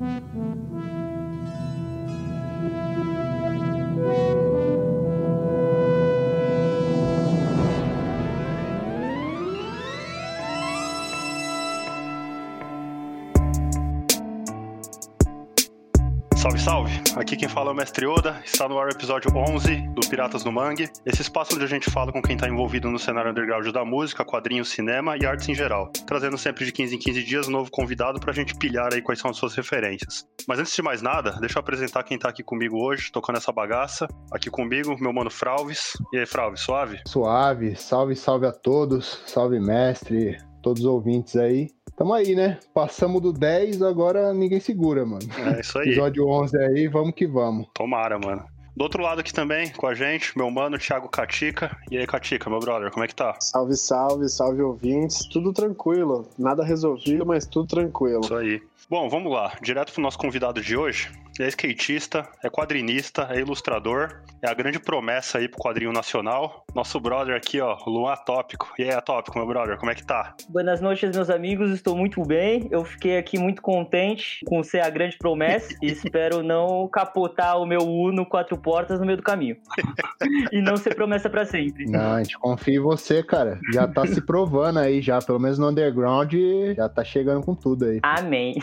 [0.00, 0.49] Mm-hmm.
[16.50, 17.02] Salve, salve!
[17.16, 20.42] Aqui quem fala é o Mestre Oda, está no ar o episódio 11 do Piratas
[20.42, 23.68] no Mangue, esse espaço onde a gente fala com quem está envolvido no cenário underground
[23.68, 27.48] da música, quadrinhos, cinema e artes em geral, trazendo sempre de 15 em 15 dias
[27.48, 30.26] um novo convidado para a gente pilhar aí quais são as suas referências.
[30.48, 33.52] Mas antes de mais nada, deixa eu apresentar quem está aqui comigo hoje, tocando essa
[33.52, 34.08] bagaça.
[34.32, 35.92] Aqui comigo, meu mano Fralves.
[36.12, 37.00] E aí, Fralves, suave?
[37.06, 41.68] Suave, salve, salve a todos, salve mestre, todos os ouvintes aí.
[42.00, 42.58] Tamo aí, né?
[42.72, 45.20] Passamos do 10, agora ninguém segura, mano.
[45.54, 45.88] É isso aí.
[45.88, 47.66] Episódio 11 aí, vamos que vamos.
[47.74, 48.42] Tomara, mano.
[48.74, 51.76] Do outro lado aqui também, com a gente, meu mano Thiago Catica.
[51.90, 53.36] E aí, Catica, meu brother, como é que tá?
[53.38, 55.28] Salve, salve, salve ouvintes.
[55.28, 56.26] Tudo tranquilo.
[56.38, 58.22] Nada resolvido, mas tudo tranquilo.
[58.24, 58.62] Isso aí.
[58.88, 59.52] Bom, vamos lá.
[59.60, 61.12] Direto pro nosso convidado de hoje.
[61.40, 66.66] É skatista, é quadrinista, é ilustrador, é a grande promessa aí pro quadrinho nacional.
[66.74, 68.70] Nosso brother aqui, ó, Luan Atópico.
[68.78, 70.34] E aí, Atópico, meu brother, como é que tá?
[70.50, 71.70] Boas noites, meus amigos.
[71.70, 72.68] Estou muito bem.
[72.70, 77.64] Eu fiquei aqui muito contente com ser a grande promessa e espero não capotar o
[77.64, 79.56] meu Uno quatro portas no meio do caminho.
[80.52, 81.86] e não ser promessa para sempre.
[81.86, 83.58] Não, a gente confia em você, cara.
[83.72, 85.18] Já tá se provando aí, já.
[85.20, 86.34] Pelo menos no underground,
[86.76, 87.98] já tá chegando com tudo aí.
[88.02, 88.56] Amém.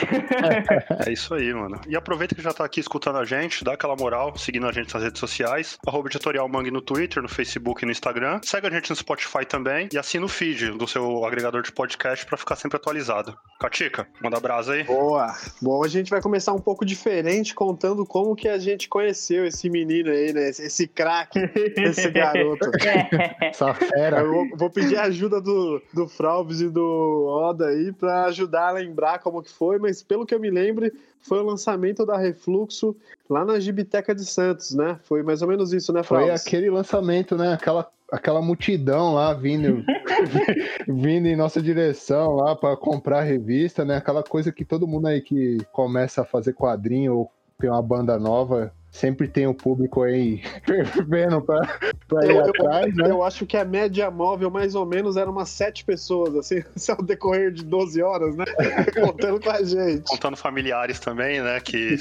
[1.08, 1.82] é isso aí, mano.
[1.88, 4.94] E aproveita que já tá aqui escutando a gente, dá aquela moral, seguindo a gente
[4.94, 8.40] nas redes sociais, arroba editorial Mangue no Twitter, no Facebook e no Instagram.
[8.44, 12.26] Segue a gente no Spotify também e assina o feed do seu agregador de podcast
[12.26, 13.36] para ficar sempre atualizado.
[13.60, 14.84] Catica, manda brasa aí.
[14.84, 15.34] Boa.
[15.62, 19.70] Bom, a gente vai começar um pouco diferente, contando como que a gente conheceu esse
[19.70, 20.50] menino aí, né?
[20.50, 21.40] Esse craque,
[21.78, 22.70] esse garoto.
[23.42, 24.20] Essa fera.
[24.20, 28.70] Eu vou, vou pedir a ajuda do, do Fralves e do Oda aí para ajudar
[28.70, 32.18] a lembrar como que foi, mas pelo que eu me lembre, foi o lançamento da
[32.58, 32.96] Refluxo
[33.30, 35.00] lá na Gibiteca de Santos, né?
[35.04, 37.54] Foi mais ou menos isso, né, Foi aquele lançamento, né?
[37.54, 39.84] Aquela, aquela multidão lá vindo,
[40.88, 43.98] vindo em nossa direção lá para comprar a revista, né?
[43.98, 48.18] Aquela coisa que todo mundo aí que começa a fazer quadrinho ou tem uma banda
[48.20, 51.62] nova sempre tem o um público aí fervendo pra,
[52.08, 53.12] pra ir eu, atrás, eu, né?
[53.12, 57.04] Eu acho que a média móvel, mais ou menos, era umas sete pessoas, assim, ao
[57.04, 58.46] decorrer de 12 horas, né?
[58.94, 60.10] Contando com a gente.
[60.10, 61.60] Contando familiares também, né?
[61.60, 61.96] Que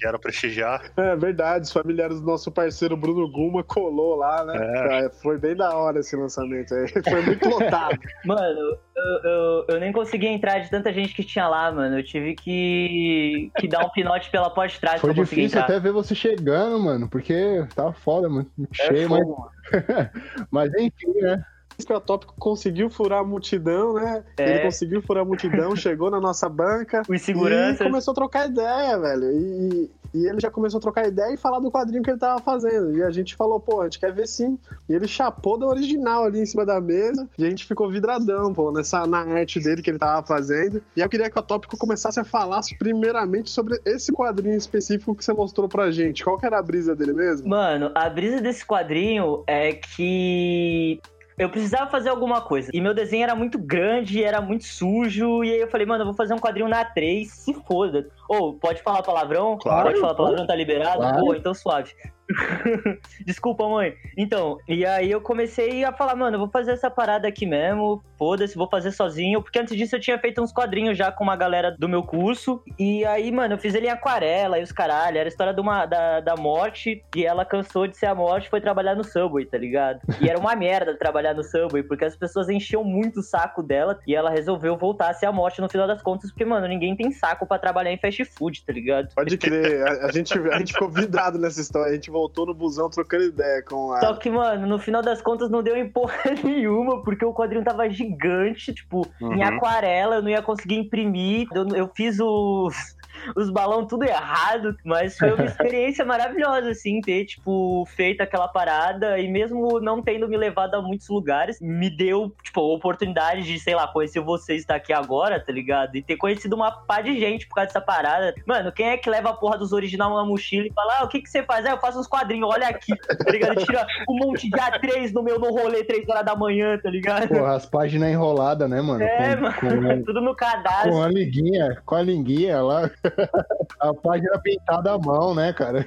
[0.00, 0.82] vieram prestigiar.
[0.96, 5.06] É verdade, os familiares do nosso parceiro Bruno Guma colou lá, né?
[5.06, 5.10] É.
[5.22, 6.88] Foi bem da hora esse lançamento aí.
[6.88, 7.98] Foi muito lotado.
[8.24, 11.98] Mano, eu, eu, eu, nem consegui entrar de tanta gente que tinha lá, mano.
[11.98, 15.64] Eu tive que, que dar um pinote pela porta de trás Foi pra difícil entrar.
[15.64, 18.50] até ver você chegando, mano, porque tava foda, mano.
[18.58, 19.22] É Cheio, mas...
[19.22, 19.50] fogo,
[20.50, 21.44] mas enfim, né?
[21.84, 24.24] Que o Tópico conseguiu furar a multidão, né?
[24.36, 24.50] É.
[24.50, 27.02] Ele conseguiu furar a multidão, chegou na nossa banca.
[27.08, 27.80] Os seguranças.
[27.80, 29.30] E começou a trocar ideia, velho.
[29.32, 32.40] E, e ele já começou a trocar ideia e falar do quadrinho que ele tava
[32.40, 32.96] fazendo.
[32.96, 34.58] E a gente falou, pô, a gente quer ver sim.
[34.88, 37.28] E ele chapou da original ali em cima da mesa.
[37.38, 40.82] E a gente ficou vidradão, pô, nessa, na arte dele que ele tava fazendo.
[40.96, 45.24] E eu queria que o Tópico começasse a falar primeiramente sobre esse quadrinho específico que
[45.24, 46.22] você mostrou pra gente.
[46.22, 47.48] Qual que era a brisa dele mesmo?
[47.48, 51.00] Mano, a brisa desse quadrinho é que
[51.42, 52.70] eu precisava fazer alguma coisa.
[52.72, 55.42] E meu desenho era muito grande, era muito sujo.
[55.42, 58.06] E aí eu falei, mano, eu vou fazer um quadrinho na 3, se foda.
[58.28, 59.58] Ou, oh, pode falar palavrão?
[59.58, 59.88] Claro.
[59.88, 60.98] Pode falar palavrão, tá liberado?
[60.98, 61.24] Claro.
[61.24, 61.92] Pô, então suave.
[63.24, 63.94] Desculpa, mãe.
[64.16, 68.56] Então, e aí eu comecei a falar, mano, vou fazer essa parada aqui mesmo, foda-se,
[68.56, 71.74] vou fazer sozinho, porque antes disso eu tinha feito uns quadrinhos já com uma galera
[71.78, 75.28] do meu curso, e aí, mano, eu fiz ele em aquarela e os caralho, era
[75.28, 78.60] a história de uma, da, da morte, e ela cansou de ser a morte foi
[78.60, 80.00] trabalhar no Subway, tá ligado?
[80.20, 83.98] E era uma merda trabalhar no Subway, porque as pessoas enchiam muito o saco dela,
[84.06, 86.96] e ela resolveu voltar a ser a morte no final das contas, porque, mano, ninguém
[86.96, 89.08] tem saco para trabalhar em fast food, tá ligado?
[89.14, 92.54] Pode crer, a, a, gente, a gente ficou vidrado nessa história, a gente voltou no
[92.54, 94.00] busão trocando ideia com a.
[94.00, 97.64] Só que, mano, no final das contas não deu em porra nenhuma, porque o quadrinho
[97.64, 99.34] tava gigante, tipo, uhum.
[99.34, 101.46] em aquarela, eu não ia conseguir imprimir.
[101.52, 102.96] Eu, eu fiz os
[103.36, 109.18] os balões tudo errado, mas foi uma experiência maravilhosa, assim, ter, tipo, feito aquela parada
[109.18, 113.74] e mesmo não tendo me levado a muitos lugares, me deu, tipo, oportunidade de, sei
[113.74, 115.96] lá, conhecer você estar aqui agora, tá ligado?
[115.96, 118.34] E ter conhecido uma pá de gente por causa dessa parada.
[118.46, 121.08] Mano, quem é que leva a porra dos original na mochila e fala, ah, o
[121.08, 121.64] que que você faz?
[121.66, 123.64] Ah, eu faço uns quadrinhos, olha aqui, tá ligado?
[123.64, 127.28] Tira um monte de A3 no meu no rolê 3 horas da manhã, tá ligado?
[127.28, 129.02] Porra, as páginas enroladas, né, mano?
[129.02, 130.92] É, com, mano, com, tudo no cadastro.
[130.92, 132.90] Com a linguinha, com a linguinha lá.
[133.80, 135.86] a página pintada à mão, né, cara?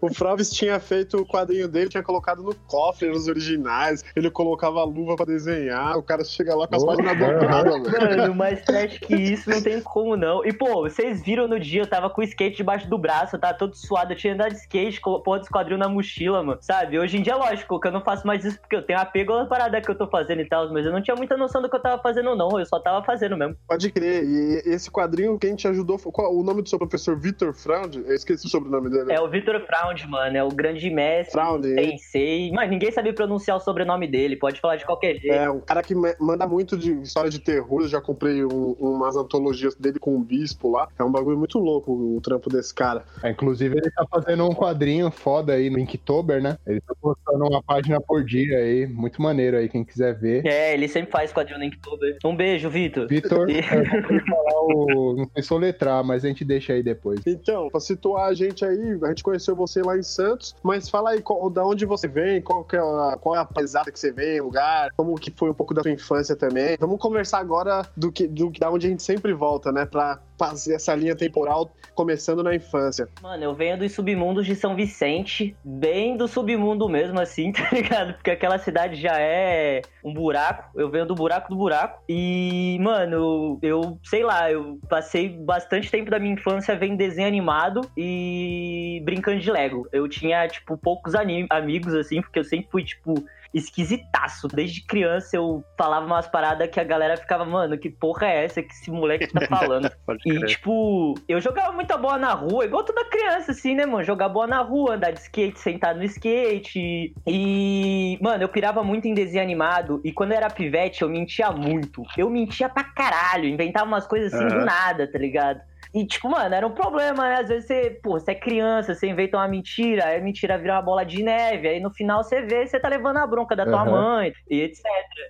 [0.00, 4.04] o Frovis tinha feito o quadrinho dele, tinha colocado no cofre nos originais.
[4.14, 5.96] Ele colocava a luva pra desenhar.
[5.96, 8.18] O cara chega lá com as oh, páginas dobradas, velho.
[8.18, 10.44] Mano, mais trash que isso não tem como não.
[10.44, 13.40] E, pô, vocês viram no dia, eu tava com o skate debaixo do braço, eu
[13.40, 16.58] tava todo suado, eu tinha andado de skate, pô, dos quadrinhos na mochila, mano.
[16.60, 16.98] Sabe?
[16.98, 19.46] Hoje em dia, lógico, que eu não faço mais isso porque eu tenho apego à
[19.46, 21.76] parada que eu tô fazendo e tal, mas eu não tinha muita noção do que
[21.76, 22.58] eu tava fazendo, não.
[22.58, 23.56] Eu só tava fazendo mesmo.
[23.66, 24.24] Pode crer.
[24.24, 27.96] E esse quadrinho, quem te ajudou foi o nome do seu professor Vitor Fraund?
[27.96, 29.12] Eu esqueci o sobrenome dele.
[29.12, 30.36] É o Vitor Fraund, mano.
[30.36, 31.32] É o grande mestre.
[31.32, 31.62] Fraund.
[31.74, 32.50] Pensei.
[32.52, 34.36] Mas ninguém sabia pronunciar o sobrenome dele.
[34.36, 35.34] Pode falar de qualquer jeito.
[35.34, 37.82] É, um cara que manda muito de história de terror.
[37.82, 40.88] Eu já comprei um, umas antologias dele com o Bispo lá.
[40.98, 43.04] É um bagulho muito louco o trampo desse cara.
[43.22, 46.56] É, inclusive, ele tá fazendo um quadrinho foda aí no Inktober, né?
[46.66, 48.86] Ele tá postando uma página por dia aí.
[48.86, 50.46] Muito maneiro aí, quem quiser ver.
[50.46, 52.16] É, ele sempre faz quadrinho no Inktober.
[52.24, 53.06] Um beijo, Vitor.
[53.06, 53.58] Vitor, e...
[53.58, 55.14] é, falar o...
[55.16, 57.20] não sei soletrar, mas a gente deixa aí depois.
[57.26, 61.10] Então, pra situar a gente aí, a gente conheceu você lá em Santos, mas fala
[61.10, 63.98] aí qual, da onde você vem, qual, que é a, qual é a paisagem que
[63.98, 66.76] você vem, lugar, como que foi um pouco da sua infância também.
[66.78, 69.84] Vamos conversar agora do que, do, da onde a gente sempre volta, né?
[69.84, 73.06] Pra fazer essa linha temporal começando na infância.
[73.20, 78.14] Mano, eu venho dos submundos de São Vicente, bem do submundo mesmo, assim, tá ligado?
[78.14, 80.70] Porque aquela cidade já é um buraco.
[80.74, 82.02] Eu venho do buraco do buraco.
[82.08, 87.82] E, mano, eu sei lá, eu passei bastante tempo da minha infância vendo desenho animado
[87.94, 89.86] e brincando de Lego.
[89.92, 93.12] Eu tinha, tipo, poucos amigos, assim, porque eu sempre fui, tipo,
[93.52, 94.48] esquisitaço.
[94.48, 98.62] Desde criança eu falava umas paradas que a galera ficava, mano, que porra é essa
[98.62, 99.90] que esse moleque tá falando?
[100.24, 104.04] e, tipo, eu jogava muita bola na rua, igual toda criança, assim, né, mano?
[104.04, 107.12] Jogar bola na rua, andar de skate, sentar no skate.
[107.26, 110.00] E, mano, eu pirava muito em desenho animado.
[110.04, 112.02] E quando eu era pivete, eu mentia muito.
[112.16, 114.60] Eu mentia pra caralho, inventava umas coisas assim uhum.
[114.60, 115.60] do nada, tá ligado?
[115.92, 117.40] E, tipo, mano, era um problema, né?
[117.40, 120.74] Às vezes você, pô, você é criança, você inventa uma mentira, aí a mentira vira
[120.74, 123.64] uma bola de neve, aí no final você vê, você tá levando a bronca da
[123.64, 123.90] tua uhum.
[123.90, 124.84] mãe e etc.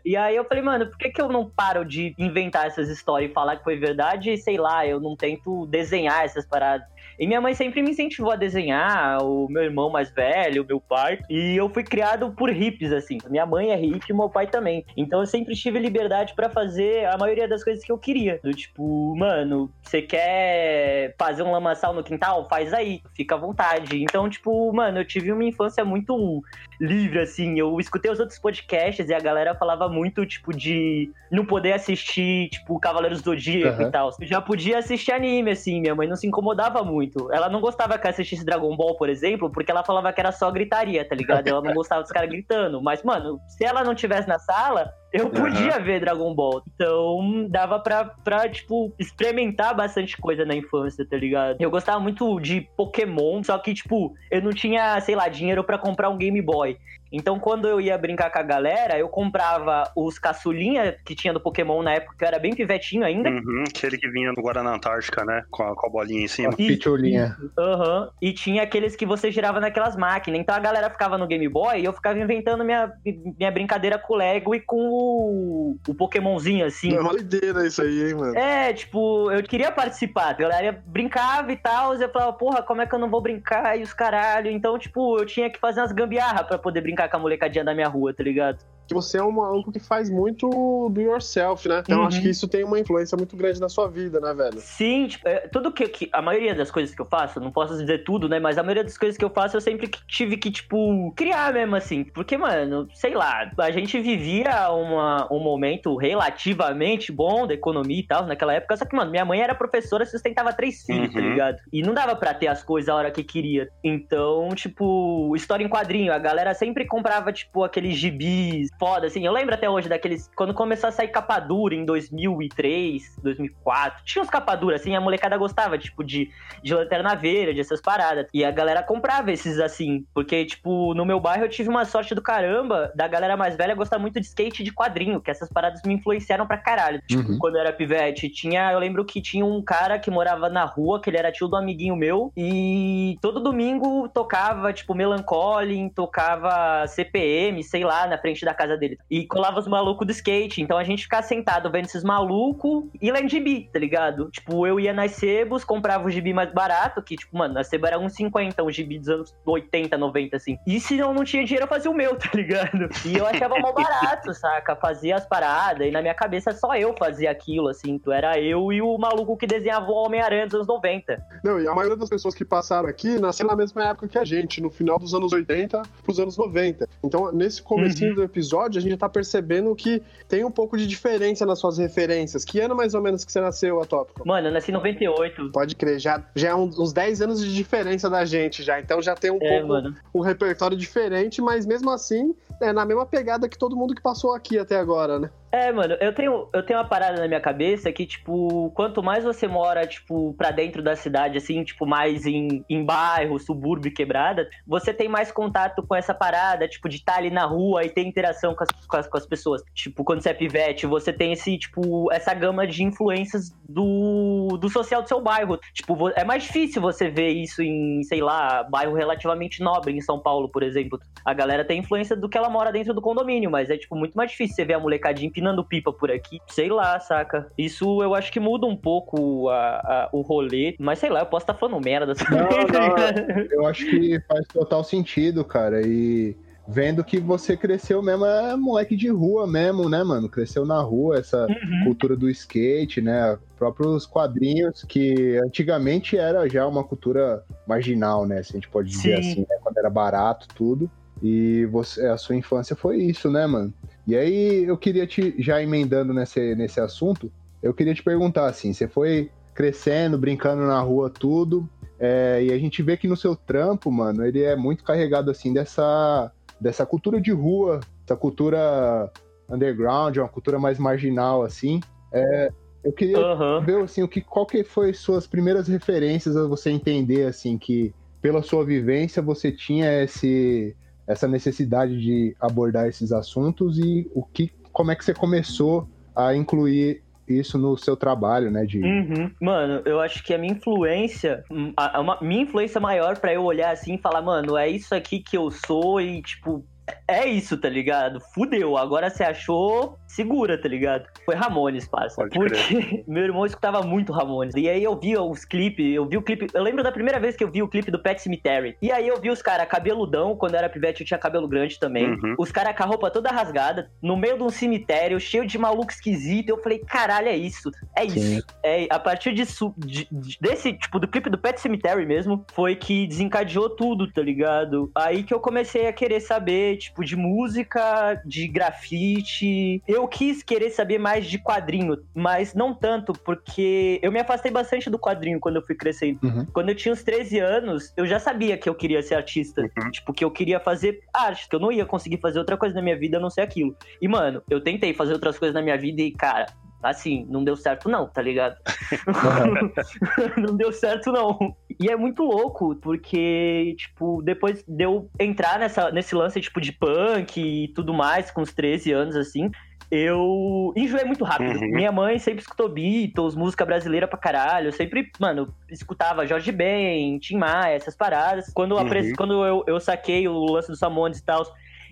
[0.04, 3.30] E aí eu falei, mano, por que, que eu não paro de inventar essas histórias
[3.30, 6.86] e falar que foi verdade e, sei lá, eu não tento desenhar essas paradas?
[7.20, 10.80] E minha mãe sempre me incentivou a desenhar, o meu irmão mais velho, o meu
[10.80, 11.18] pai.
[11.28, 13.18] E eu fui criado por hippies, assim.
[13.28, 14.86] Minha mãe é hippie e meu pai também.
[14.96, 18.40] Então eu sempre tive liberdade para fazer a maioria das coisas que eu queria.
[18.42, 22.48] Do tipo, mano, você quer fazer um lamaçal no quintal?
[22.48, 24.02] Faz aí, fica à vontade.
[24.02, 26.42] Então, tipo, mano, eu tive uma infância muito
[26.80, 27.58] livre, assim.
[27.58, 32.48] Eu escutei os outros podcasts e a galera falava muito, tipo, de não poder assistir,
[32.48, 33.88] tipo, Cavaleiros do Zodíaco uhum.
[33.88, 34.10] e tal.
[34.18, 35.82] Eu já podia assistir anime, assim.
[35.82, 39.50] Minha mãe não se incomodava muito Ela não gostava que assistisse Dragon Ball, por exemplo,
[39.50, 41.48] porque ela falava que era só gritaria, tá ligado?
[41.48, 42.80] Ela não gostava dos caras gritando.
[42.82, 45.84] Mas, mano, se ela não tivesse na sala, eu podia uhum.
[45.84, 46.62] ver Dragon Ball.
[46.74, 51.56] Então, dava pra, pra, tipo, experimentar bastante coisa na infância, tá ligado?
[51.60, 55.78] Eu gostava muito de Pokémon, só que, tipo, eu não tinha, sei lá, dinheiro para
[55.78, 56.76] comprar um Game Boy.
[57.12, 61.40] Então, quando eu ia brincar com a galera, eu comprava os caçulinha que tinha do
[61.40, 63.28] Pokémon na época, que eu era bem pivetinho ainda.
[63.28, 65.42] Uhum, aquele que vinha do Guaraná Antártica, né?
[65.50, 66.54] Com a, com a bolinha em cima.
[66.54, 67.36] Pitulinha.
[67.58, 68.02] Aham.
[68.02, 68.10] Uhum.
[68.22, 70.40] E tinha aqueles que você girava naquelas máquinas.
[70.40, 72.92] Então a galera ficava no Game Boy e eu ficava inventando minha,
[73.36, 76.94] minha brincadeira com o Lego e com o, o Pokémonzinho, assim.
[76.94, 78.36] É isso aí, hein, mano?
[78.36, 80.30] É, tipo, eu queria participar.
[80.30, 83.20] A galera brincava e tal, e eu falava, porra, como é que eu não vou
[83.20, 83.78] brincar?
[83.78, 84.50] E os caralho.
[84.50, 87.74] Então, tipo, eu tinha que fazer umas gambiarra pra poder brincar com a molecadinha da
[87.74, 88.58] minha rua, tá ligado?
[88.90, 90.48] Que você é um maluco que faz muito
[90.90, 91.80] do yourself, né?
[91.80, 92.06] Então uhum.
[92.06, 94.58] acho que isso tem uma influência muito grande na sua vida, né, velho?
[94.58, 97.76] Sim, tipo, é, tudo que, que, A maioria das coisas que eu faço, não posso
[97.78, 98.40] dizer tudo, né?
[98.40, 101.76] Mas a maioria das coisas que eu faço eu sempre tive que, tipo, criar mesmo,
[101.76, 102.02] assim.
[102.02, 108.06] Porque, mano, sei lá, a gente vivia uma, um momento relativamente bom da economia e
[108.06, 108.76] tal, naquela época.
[108.76, 111.24] Só que, mano, minha mãe era professora, sustentava três filhos, tá uhum.
[111.24, 111.58] tá ligado?
[111.72, 113.68] E não dava pra ter as coisas a hora que queria.
[113.84, 119.24] Então, tipo, história em quadrinho, a galera sempre comprava, tipo, aqueles gibis foda, assim.
[119.24, 120.30] Eu lembro até hoje daqueles.
[120.34, 124.04] Quando começou a sair capa dura em 2003, 2004.
[124.06, 126.30] Tinha uns capa dura, assim, a molecada gostava, tipo, de,
[126.62, 128.26] de lanterna verde, essas paradas.
[128.32, 130.06] E a galera comprava esses, assim.
[130.14, 133.74] Porque, tipo, no meu bairro eu tive uma sorte do caramba da galera mais velha
[133.74, 137.02] gostar muito de skate de quadrinho, que essas paradas me influenciaram pra caralho.
[137.06, 137.38] Tipo, uhum.
[137.38, 138.72] quando eu era pivete, tinha.
[138.72, 141.56] Eu lembro que tinha um cara que morava na rua, que ele era tio do
[141.56, 142.32] amiguinho meu.
[142.34, 148.76] E todo domingo tocava, tipo, Melancholy, tocava CPM, sei lá, na frente da casa casa
[148.76, 148.98] dele.
[149.10, 150.62] E colava os malucos do skate.
[150.62, 154.30] Então a gente ficava sentado vendo esses malucos e lendo gibi, tá ligado?
[154.30, 157.86] Tipo, eu ia nas sebos, comprava o gibi mais barato, que, tipo, mano, na sebo
[157.86, 160.58] era uns 50, um gibi dos anos 80, 90, assim.
[160.66, 162.88] E se eu não tinha dinheiro, eu fazia o meu, tá ligado?
[163.04, 164.76] E eu achava mal barato, saca?
[164.76, 165.86] Fazia as paradas.
[165.86, 167.98] E na minha cabeça só eu fazia aquilo, assim.
[167.98, 171.22] Tu era eu e o maluco que desenhava o Homem-Aranha dos anos 90.
[171.42, 174.24] Não, e a maioria das pessoas que passaram aqui nasceram na mesma época que a
[174.24, 176.88] gente, no final dos anos 80 pros anos 90.
[177.02, 178.16] Então, nesse comecinho uhum.
[178.16, 182.44] do episódio, a gente tá percebendo que tem um pouco de diferença nas suas referências.
[182.44, 184.26] Que ano mais ou menos que você nasceu, Atópico?
[184.26, 185.50] Mano, eu nasci em 98.
[185.52, 188.80] Pode crer, já, já é uns 10 anos de diferença da gente já.
[188.80, 189.96] Então já tem um é, pouco mano.
[190.14, 194.34] um repertório diferente, mas mesmo assim, é na mesma pegada que todo mundo que passou
[194.34, 195.30] aqui até agora, né?
[195.52, 199.24] É, mano, eu tenho, eu tenho uma parada na minha cabeça que, tipo, quanto mais
[199.24, 204.48] você mora, tipo, pra dentro da cidade, assim, tipo, mais em, em bairro, subúrbio quebrada,
[204.64, 207.90] você tem mais contato com essa parada, tipo, de estar tá ali na rua e
[207.90, 209.62] ter interação com as, com as, com as pessoas.
[209.74, 214.68] Tipo, quando você é pivete, você tem esse, tipo, essa gama de influências do, do
[214.68, 215.58] social do seu bairro.
[215.74, 220.20] Tipo, é mais difícil você ver isso em, sei lá, bairro relativamente nobre, em São
[220.20, 221.00] Paulo, por exemplo.
[221.24, 224.14] A galera tem influência do que ela mora dentro do condomínio, mas é, tipo, muito
[224.14, 226.38] mais difícil você ver a molecadinha empinando pipa por aqui.
[226.46, 227.50] Sei lá, saca?
[227.56, 230.76] Isso eu acho que muda um pouco a, a, o rolê.
[230.78, 232.12] Mas sei lá, eu posso estar tá falando merda.
[232.30, 235.80] Não, não, eu acho que faz total sentido, cara.
[235.84, 236.36] E
[236.68, 240.28] vendo que você cresceu mesmo, é moleque de rua mesmo, né, mano?
[240.28, 241.84] Cresceu na rua, essa uhum.
[241.84, 243.38] cultura do skate, né?
[243.58, 248.42] Próprios quadrinhos, que antigamente era já uma cultura marginal, né?
[248.42, 249.30] Se a gente pode dizer Sim.
[249.30, 249.56] assim, né?
[249.62, 250.90] Quando era barato, tudo.
[251.22, 253.72] E você, a sua infância foi isso, né, mano?
[254.10, 257.30] E aí eu queria te, já emendando nesse, nesse assunto,
[257.62, 262.58] eu queria te perguntar assim, você foi crescendo, brincando na rua, tudo, é, e a
[262.58, 267.20] gente vê que no seu trampo, mano, ele é muito carregado assim dessa, dessa cultura
[267.20, 269.12] de rua, essa cultura
[269.48, 271.80] underground, uma cultura mais marginal, assim.
[272.12, 272.50] É,
[272.82, 273.60] eu queria uhum.
[273.60, 277.94] ver assim, o que, qual que foi suas primeiras referências a você entender assim que
[278.20, 280.74] pela sua vivência você tinha esse
[281.10, 286.34] essa necessidade de abordar esses assuntos e o que, como é que você começou a
[286.36, 288.64] incluir isso no seu trabalho, né?
[288.64, 288.80] De...
[288.80, 289.30] Uhum.
[289.40, 291.44] Mano, eu acho que a minha influência,
[291.76, 295.20] a, a, minha influência maior para eu olhar assim e falar, mano, é isso aqui
[295.20, 296.64] que eu sou e, tipo,
[297.08, 298.20] é isso, tá ligado?
[298.32, 298.76] Fudeu.
[298.76, 301.06] Agora você achou, segura, tá ligado?
[301.24, 302.16] Foi Ramones, parça.
[302.16, 303.04] Pode porque crer.
[303.08, 304.54] meu irmão escutava muito Ramones.
[304.56, 306.46] E aí eu vi os clipes, eu vi o clipe.
[306.52, 308.76] Eu lembro da primeira vez que eu vi o clipe do Pet Cemetery.
[308.82, 311.78] E aí eu vi os caras cabeludão, quando eu era pivete eu tinha cabelo grande
[311.78, 312.10] também.
[312.10, 312.34] Uhum.
[312.38, 315.92] Os caras com a roupa toda rasgada, no meio de um cemitério, cheio de maluco
[315.92, 316.50] esquisito.
[316.50, 317.70] Eu falei, caralho, é isso.
[317.96, 318.20] É isso.
[318.20, 318.40] Sim.
[318.62, 322.74] É, a partir disso, de, de, desse, tipo, do clipe do Pet Cemetery mesmo, foi
[322.74, 324.90] que desencadeou tudo, tá ligado?
[324.94, 329.82] Aí que eu comecei a querer saber, tipo, de música, de grafite.
[329.86, 334.90] Eu quis querer saber mais de quadrinho, mas não tanto, porque eu me afastei bastante
[334.90, 336.18] do quadrinho quando eu fui crescendo.
[336.22, 336.46] Uhum.
[336.52, 339.62] Quando eu tinha uns 13 anos, eu já sabia que eu queria ser artista.
[339.62, 339.90] Uhum.
[339.90, 342.82] Tipo, que eu queria fazer arte, que eu não ia conseguir fazer outra coisa na
[342.82, 343.76] minha vida a não ser aquilo.
[344.00, 346.46] E, mano, eu tentei fazer outras coisas na minha vida e, cara,
[346.82, 348.56] assim, não deu certo não, tá ligado?
[350.36, 351.54] não deu certo não.
[351.78, 356.72] E é muito louco, porque, tipo, depois de eu entrar nessa, nesse lance, tipo, de
[356.72, 359.50] punk e tudo mais, com os 13 anos, assim,
[359.90, 361.58] eu enjoei muito rápido.
[361.60, 361.70] Uhum.
[361.70, 364.68] Minha mãe sempre escutou Beatles, música brasileira pra caralho.
[364.68, 368.50] Eu sempre, mano, escutava Jorge Ben, Tim Maia, essas paradas.
[368.54, 369.12] Quando, uhum.
[369.16, 371.44] quando eu, eu saquei o lance dos Ramones e tal,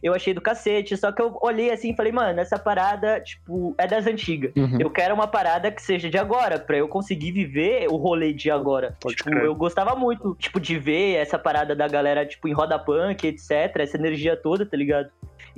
[0.02, 0.96] eu achei do cacete.
[0.96, 4.52] Só que eu olhei assim e falei, mano, essa parada, tipo, é das antigas.
[4.56, 4.78] Uhum.
[4.80, 8.50] Eu quero uma parada que seja de agora, pra eu conseguir viver o rolê de
[8.50, 8.96] agora.
[9.00, 9.44] Pode tipo, crer.
[9.44, 13.74] eu gostava muito, tipo, de ver essa parada da galera, tipo, em roda punk, etc.
[13.78, 15.10] Essa energia toda, tá ligado?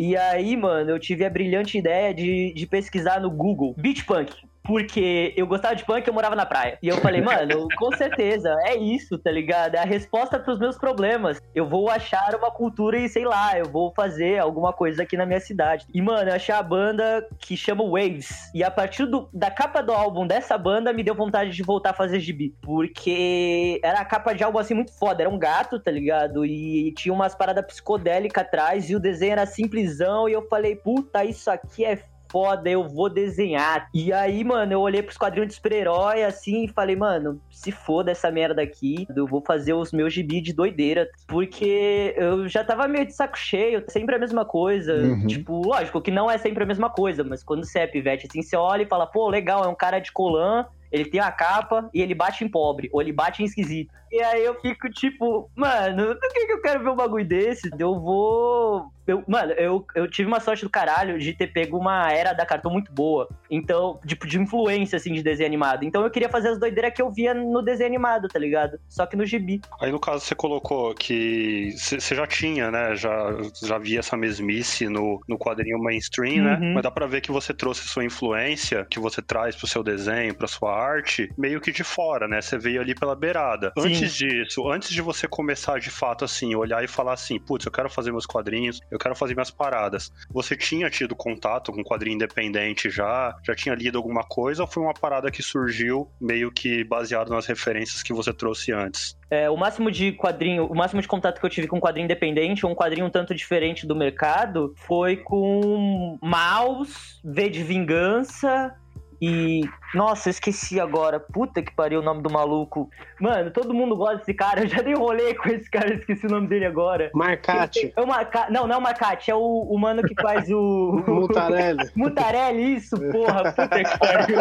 [0.02, 3.74] E aí, mano, eu tive a brilhante ideia de, de pesquisar no Google.
[3.76, 6.78] Beat Punk porque eu gostava de punk e eu morava na praia.
[6.82, 9.74] E eu falei, mano, com certeza, é isso, tá ligado?
[9.74, 11.40] É a resposta pros meus problemas.
[11.54, 15.26] Eu vou achar uma cultura e sei lá, eu vou fazer alguma coisa aqui na
[15.26, 15.86] minha cidade.
[15.92, 18.50] E, mano, eu achei a banda que chama Waves.
[18.54, 21.90] E a partir do, da capa do álbum dessa banda, me deu vontade de voltar
[21.90, 22.54] a fazer gibi.
[22.60, 25.22] Porque era a capa de algo assim muito foda.
[25.22, 26.44] Era um gato, tá ligado?
[26.44, 30.28] E tinha umas paradas psicodélicas atrás e o desenho era simplesão.
[30.28, 31.98] E eu falei, puta, isso aqui é
[32.30, 33.88] foda, eu vou desenhar.
[33.92, 38.10] E aí, mano, eu olhei pros quadrinhos de super-herói assim e falei, mano, se foda
[38.10, 41.08] essa merda aqui, eu vou fazer os meus gibi de doideira.
[41.26, 44.94] Porque eu já tava meio de saco cheio, sempre a mesma coisa.
[44.94, 45.26] Uhum.
[45.26, 48.42] Tipo, lógico que não é sempre a mesma coisa, mas quando você é pivete, assim,
[48.42, 51.88] você olha e fala, pô, legal, é um cara de colã ele tem a capa
[51.92, 53.92] e ele bate em pobre, ou ele bate em esquisito.
[54.10, 57.70] E aí eu fico tipo, mano, por que, que eu quero ver um bagulho desse?
[57.78, 62.12] Eu vou eu, mano, eu, eu tive uma sorte do caralho de ter pego uma
[62.12, 63.28] era da cartão muito boa.
[63.50, 65.84] Então, tipo, de influência, assim, de desenho animado.
[65.84, 68.78] Então eu queria fazer as doideiras que eu via no desenho animado, tá ligado?
[68.88, 69.60] Só que no gibi.
[69.80, 72.94] Aí, no caso, você colocou que você já tinha, né?
[72.94, 76.58] Já, já via essa mesmice no, no quadrinho mainstream, né?
[76.60, 76.74] Uhum.
[76.74, 80.34] Mas dá pra ver que você trouxe sua influência, que você traz pro seu desenho,
[80.34, 82.40] pra sua arte, meio que de fora, né?
[82.40, 83.72] Você veio ali pela beirada.
[83.78, 83.88] Sim.
[83.88, 87.72] Antes disso, antes de você começar de fato assim, olhar e falar assim, putz, eu
[87.72, 90.12] quero fazer meus quadrinhos, eu quero fazer minhas paradas.
[90.30, 93.36] Você tinha tido contato com quadrinho independente já?
[93.44, 97.46] Já tinha lido alguma coisa ou foi uma parada que surgiu meio que baseado nas
[97.46, 99.18] referências que você trouxe antes?
[99.30, 102.04] É, o máximo de quadrinho, o máximo de contato que eu tive com um quadrinho
[102.04, 108.74] independente, ou um quadrinho um tanto diferente do mercado, foi com Maus, V de Vingança
[109.20, 109.62] e.
[109.94, 111.18] Nossa, eu esqueci agora.
[111.18, 112.88] Puta que pariu o nome do maluco.
[113.20, 114.60] Mano, todo mundo gosta desse cara.
[114.64, 117.10] Eu já dei rolê com esse cara, eu esqueci o nome dele agora.
[117.14, 117.92] Marcate.
[117.96, 118.46] É o Marca...
[118.50, 121.02] Não, não é o Marcate, é o, o mano que faz o.
[121.08, 121.90] Mutarelli.
[121.96, 124.38] Mutarelli, isso, porra, puta que pariu.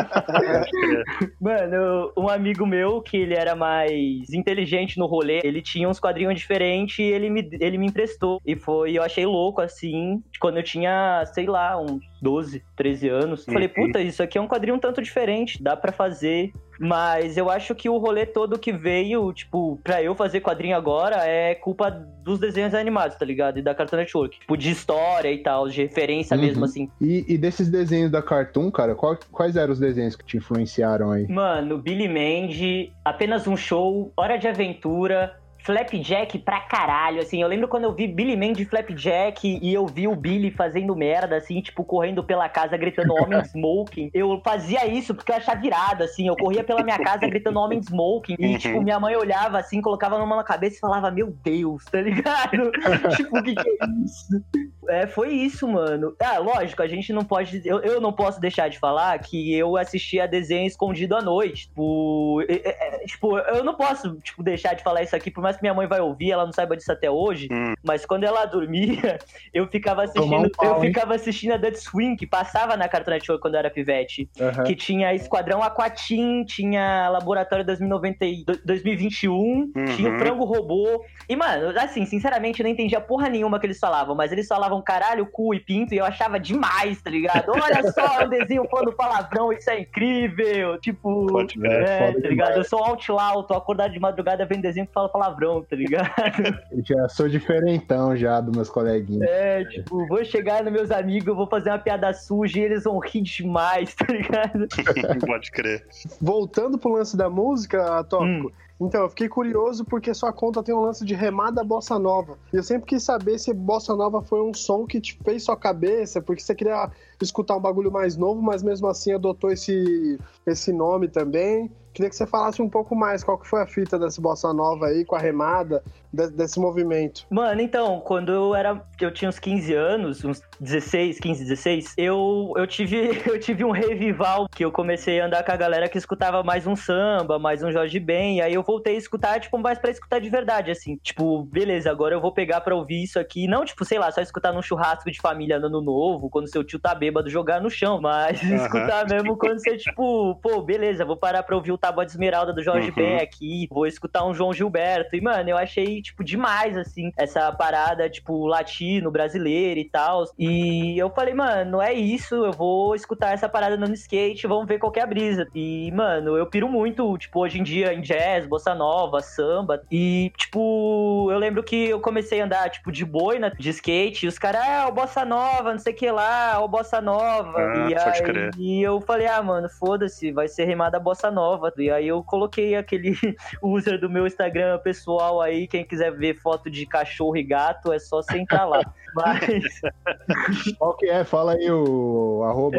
[1.39, 6.39] Mano, um amigo meu, que ele era mais inteligente no rolê, ele tinha uns quadrinhos
[6.39, 8.41] diferentes e ele me, ele me emprestou.
[8.45, 13.45] E foi, eu achei louco, assim, quando eu tinha, sei lá, uns 12, 13 anos.
[13.45, 13.85] Falei, Uhum.
[13.85, 16.51] puta, isso aqui é um quadrinho um tanto diferente, dá pra fazer.
[16.81, 21.17] Mas eu acho que o rolê todo que veio, tipo, pra eu fazer quadrinho agora
[21.27, 23.59] é culpa dos desenhos animados, tá ligado?
[23.59, 24.39] E da Cartoon Network.
[24.39, 26.41] Tipo, de história e tal, de referência Uhum.
[26.43, 26.89] mesmo, assim.
[27.01, 31.11] E, e desses desenhos da Cartoon, cara, qual- quais eram os desenhos que te influenciaram
[31.11, 31.27] aí?
[31.27, 37.67] Mano, Billy Mandy, apenas um show, Hora de Aventura, Flapjack pra caralho, assim, eu lembro
[37.67, 41.61] quando eu vi Billy Mandy e Flapjack e eu vi o Billy fazendo merda, assim,
[41.61, 46.27] tipo, correndo pela casa gritando Homem Smoking, eu fazia isso porque eu achava virado, assim,
[46.27, 48.57] eu corria pela minha casa gritando Homem Smoking e, Uhum.
[48.57, 52.01] tipo, minha mãe olhava assim, colocava a mão na cabeça e falava, meu Deus, tá
[52.01, 52.71] ligado?
[53.15, 54.43] tipo, o que que é isso?
[54.87, 56.15] É, foi isso, mano.
[56.19, 57.61] Ah, lógico, a gente não pode.
[57.63, 61.67] Eu, eu não posso deixar de falar que eu assistia desenho escondido à noite.
[61.67, 62.55] Tipo, é,
[63.03, 65.73] é, tipo, eu não posso tipo, deixar de falar isso aqui, por mais que minha
[65.73, 67.47] mãe vai ouvir, ela não saiba disso até hoje.
[67.51, 67.73] Hum.
[67.83, 69.17] Mas quando ela dormia,
[69.53, 70.35] eu ficava assistindo.
[70.47, 70.93] um pau, eu hein?
[70.93, 74.29] ficava assistindo a Dead Swing, que passava na Cartoon Network quando eu era pivete.
[74.65, 79.33] Que tinha Esquadrão Aquatim, tinha Laboratório 2090, e- 2021,
[79.75, 79.85] Uhum.
[79.95, 81.03] tinha o Frango Robô.
[81.27, 84.81] E, mano, assim, sinceramente, eu não entendia porra nenhuma que eles falavam, mas eles falavam
[84.81, 87.49] caralho, cu e pinto, e eu achava demais, tá ligado?
[87.51, 90.79] Olha só, um desenho falando palavrão, isso é incrível.
[90.79, 91.83] Tipo, Pode ver.
[91.83, 92.57] É, tá ligado?
[92.57, 96.59] Eu sou outlaw, tô acordado de madrugada vendo desenho que fala palavrão, tá ligado?
[96.71, 99.29] Eu já sou diferentão já dos meus coleguinhas.
[99.29, 102.83] É, tipo, vou chegar nos meus amigos, eu vou fazer uma piada suja e eles
[102.83, 104.67] vão rir demais, tá ligado?
[105.25, 105.85] Pode crer.
[106.21, 108.51] Voltando pro lance da música, Tópico.
[108.81, 112.37] Então, eu fiquei curioso porque sua conta tem um lance de remada bossa nova.
[112.53, 115.57] E eu sempre quis saber se bossa nova foi um som que te fez sua
[115.57, 116.89] cabeça, porque você queria
[117.21, 121.69] escutar um bagulho mais novo, mas mesmo assim adotou esse, esse nome também.
[121.93, 124.87] Queria que você falasse um pouco mais qual que foi a fita dessa bossa nova
[124.87, 127.25] aí, com a remada, de- desse movimento.
[127.29, 128.81] Mano, então, quando eu era.
[129.01, 132.97] Eu tinha uns 15 anos, uns 16, 15, 16, eu, eu, tive,
[133.27, 136.67] eu tive um revival que eu comecei a andar com a galera que escutava mais
[136.67, 139.89] um samba, mais um Jorge Ben, e aí eu voltei a escutar, tipo, mais pra
[139.91, 140.97] escutar de verdade, assim.
[141.01, 143.47] Tipo, beleza, agora eu vou pegar pra ouvir isso aqui.
[143.47, 146.63] Não, tipo, sei lá, só escutar num churrasco de família no ano novo, quando seu
[146.63, 148.55] tio tá bêbado jogar no chão, mas Aham.
[148.55, 152.53] escutar mesmo quando você, tipo, pô, beleza, vou parar pra ouvir o Tábua de Esmeralda
[152.53, 152.95] do Jorge Uhum.
[152.95, 155.15] Ben aqui, vou escutar um João Gilberto.
[155.15, 160.25] E, mano, eu achei, tipo, demais, assim, essa parada, tipo, latino, brasileira e tal.
[160.37, 164.79] E eu falei, mano, é isso, eu vou escutar essa parada no skate, vamos ver
[164.79, 165.47] qual que é a brisa.
[165.53, 169.81] E, mano, eu piro muito, tipo, hoje em dia em jazz, bossa nova, samba.
[169.91, 174.29] E, tipo, eu lembro que eu comecei a andar, tipo, de boina, de skate, e
[174.29, 177.57] os caras, ah, o bossa nova, não sei o que lá, o bossa nova.
[177.57, 181.68] Ah, e aí e eu falei, ah, mano, foda-se, vai ser remada bossa nova.
[181.77, 183.15] E aí eu coloquei aquele
[183.61, 187.99] user do meu Instagram pessoal aí, quem quiser ver foto de cachorro e gato, é
[187.99, 188.81] só você entrar lá.
[189.15, 189.81] Mas
[190.77, 191.23] Qual que é?
[191.23, 192.77] Fala aí o arroba.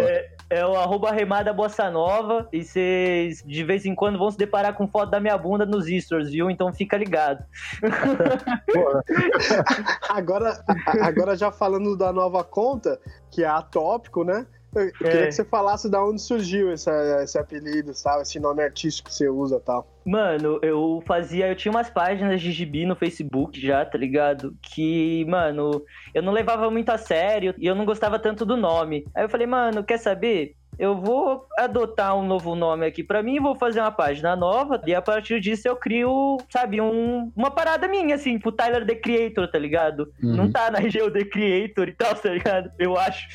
[0.48, 4.74] é o arroba remada bossa nova e vocês de vez em quando vão se deparar
[4.74, 6.50] com foto da minha bunda nos stories, viu?
[6.50, 7.44] Então fica ligado.
[10.08, 10.62] Agora,
[11.02, 12.98] agora já falando da nova conta,
[13.30, 14.46] que é a Tópico, né?
[14.74, 15.26] Eu queria É.
[15.26, 16.90] que você falasse da onde surgiu esse,
[17.22, 19.86] esse apelido, tal, esse nome artístico que você usa e tal.
[20.04, 21.48] Mano, eu fazia.
[21.48, 24.54] Eu tinha umas páginas de gibi no Facebook já, tá ligado?
[24.62, 25.82] Que, mano,
[26.14, 29.04] eu não levava muito a sério e eu não gostava tanto do nome.
[29.14, 30.54] Aí eu falei, mano, quer saber?
[30.80, 34.94] Eu vou adotar um novo nome aqui para mim, vou fazer uma página nova, e
[34.94, 39.46] a partir disso eu crio, sabe, um, uma parada minha, assim, pro Tyler The Creator,
[39.50, 40.10] tá ligado?
[40.22, 40.36] Uhum.
[40.36, 42.72] Não tá na Geo The Creator e tal, tá ligado?
[42.78, 43.28] Eu acho.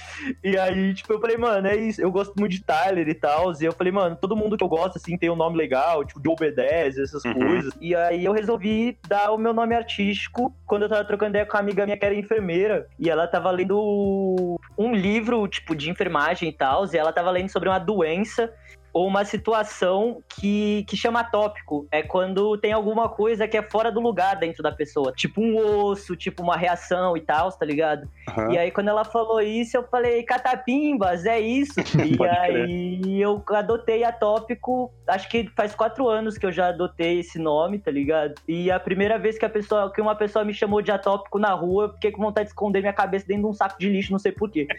[0.44, 3.54] E aí, tipo, eu falei, mano, é isso, eu gosto muito de Tyler e tal,
[3.62, 6.20] e eu falei, mano, todo mundo que eu gosto, assim, tem um nome legal, tipo,
[6.26, 7.34] Joe B10, essas uhum.
[7.36, 7.74] coisas.
[7.80, 11.56] E aí eu resolvi dar o meu nome artístico quando eu tava trocando ideia com
[11.56, 16.50] uma amiga minha que era enfermeira, e ela tava lendo um livro, tipo, de enfermagem
[16.50, 18.52] e tal, e ela tava lendo sobre uma doença
[18.96, 21.86] ou uma situação que, que chama tópico.
[21.92, 25.12] É quando tem alguma coisa que é fora do lugar dentro da pessoa.
[25.12, 28.08] Tipo um osso, tipo uma reação e tal, tá ligado?
[28.38, 28.54] Uhum.
[28.54, 31.74] E aí, quando ela falou isso, eu falei, catapimbas, é isso.
[32.00, 34.90] e aí eu adotei a tópico.
[35.06, 38.36] Acho que faz quatro anos que eu já adotei esse nome, tá ligado?
[38.48, 41.52] E a primeira vez que a pessoa, que uma pessoa me chamou de atópico na
[41.52, 44.14] rua, eu fiquei com vontade de esconder minha cabeça dentro de um saco de lixo,
[44.14, 44.70] não sei porquê.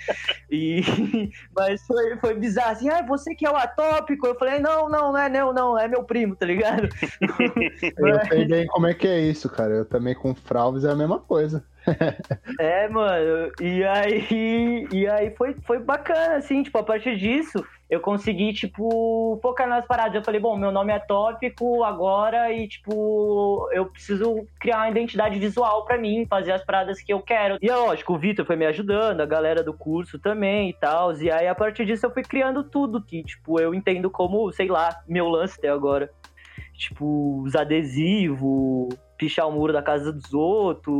[0.50, 0.80] e...
[1.54, 4.26] Mas foi, foi bizarro, assim, ah, você que é o atópico tópico.
[4.26, 6.88] Eu falei, não, não, não é meu, não, é meu primo, tá ligado?
[8.40, 9.74] eu bem como é que é isso, cara.
[9.74, 11.64] Eu também com fralves é a mesma coisa.
[12.58, 18.00] é, mano, e aí, e aí foi, foi bacana, assim, tipo, a partir disso, eu
[18.00, 20.14] consegui, tipo, focar nas paradas.
[20.16, 25.38] Eu falei, bom, meu nome é tópico agora e, tipo, eu preciso criar uma identidade
[25.38, 27.58] visual para mim, fazer as paradas que eu quero.
[27.62, 31.12] E é lógico, o Vitor foi me ajudando, a galera do curso também e tal.
[31.14, 34.68] E aí, a partir disso, eu fui criando tudo que, tipo, eu entendo como, sei
[34.68, 36.10] lá, meu lance até agora.
[36.76, 40.94] Tipo, os adesivos, pichar o muro da casa dos outros,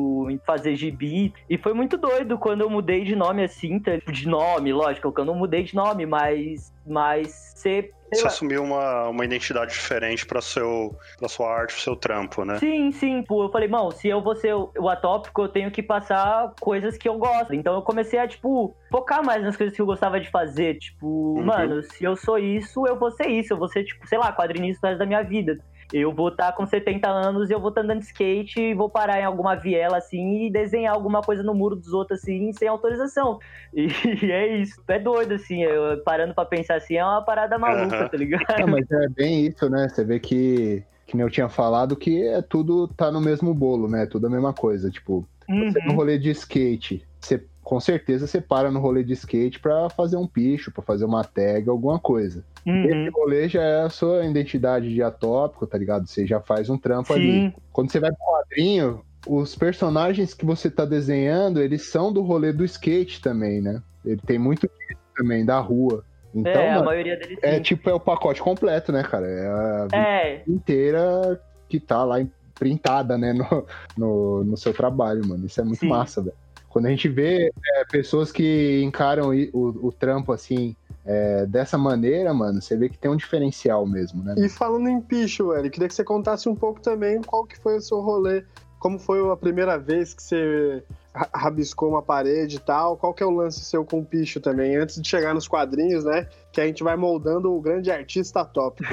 [0.45, 1.33] fazer gibi.
[1.49, 3.93] E foi muito doido quando eu mudei de nome assim, tá?
[4.11, 9.09] de nome, lógico, que eu não mudei de nome, mas, mas ser você assumiu uma,
[9.09, 12.59] uma identidade diferente para seu para sua arte, pro seu trampo, né?
[12.59, 13.23] Sim, sim.
[13.23, 16.53] Pô, eu falei, bom, se eu vou ser o, o atópico, eu tenho que passar
[16.61, 17.55] coisas que eu gosto.
[17.55, 20.79] Então eu comecei a, tipo, focar mais nas coisas que eu gostava de fazer.
[20.79, 21.45] Tipo, uhum.
[21.45, 23.53] mano, se eu sou isso, eu vou ser isso.
[23.53, 25.59] Eu vou ser, tipo, sei lá, quadrinista da minha vida
[25.92, 28.61] eu vou estar tá com 70 anos e eu vou estar tá andando de skate
[28.61, 32.20] e vou parar em alguma viela assim e desenhar alguma coisa no muro dos outros
[32.20, 33.38] assim sem autorização.
[33.72, 33.87] E,
[34.22, 34.83] e é isso.
[34.88, 38.09] É doido assim, eu, parando para pensar assim, é uma parada maluca, uhum.
[38.09, 38.61] tá ligado?
[38.61, 39.88] Não, mas é bem isso, né?
[39.88, 43.88] Você vê que que nem eu tinha falado que é tudo tá no mesmo bolo,
[43.88, 44.07] né?
[44.07, 45.70] Tudo a mesma coisa, tipo, uhum.
[45.70, 49.90] você no rolê de skate, você com certeza você para no rolê de skate para
[49.90, 52.44] fazer um picho, para fazer uma tag, alguma coisa.
[52.64, 52.85] Uhum.
[52.85, 56.07] Esse rolê já é a sua identidade de atópico, tá ligado?
[56.07, 57.14] Você já faz um trampo Sim.
[57.14, 57.55] ali.
[57.72, 62.52] Quando você vai pro quadrinho, os personagens que você tá desenhando, eles são do rolê
[62.52, 63.83] do skate também, né?
[64.05, 64.70] Ele tem muito
[65.16, 66.05] também, da rua.
[66.33, 69.26] Então, é, mano, a maioria deles É tipo, é o pacote completo, né, cara?
[69.26, 70.42] É a é.
[70.46, 72.24] inteira que tá lá
[72.55, 73.66] printada, né, no,
[73.98, 75.46] no, no seu trabalho, mano.
[75.46, 75.88] Isso é muito sim.
[75.88, 76.46] massa, velho.
[76.77, 82.35] Quando a gente vê é, pessoas que encaram o, o trampo assim, é, dessa maneira,
[82.35, 84.35] mano, você vê que tem um diferencial mesmo, né?
[84.37, 87.79] E falando em picho, Eric, queria que você contasse um pouco também qual que foi
[87.79, 88.45] o seu rolê,
[88.79, 90.85] como foi a primeira vez que você
[91.35, 94.77] rabiscou uma parede e tal, qual que é o lance seu com o picho também,
[94.77, 98.93] antes de chegar nos quadrinhos, né, que a gente vai moldando o grande artista tópico.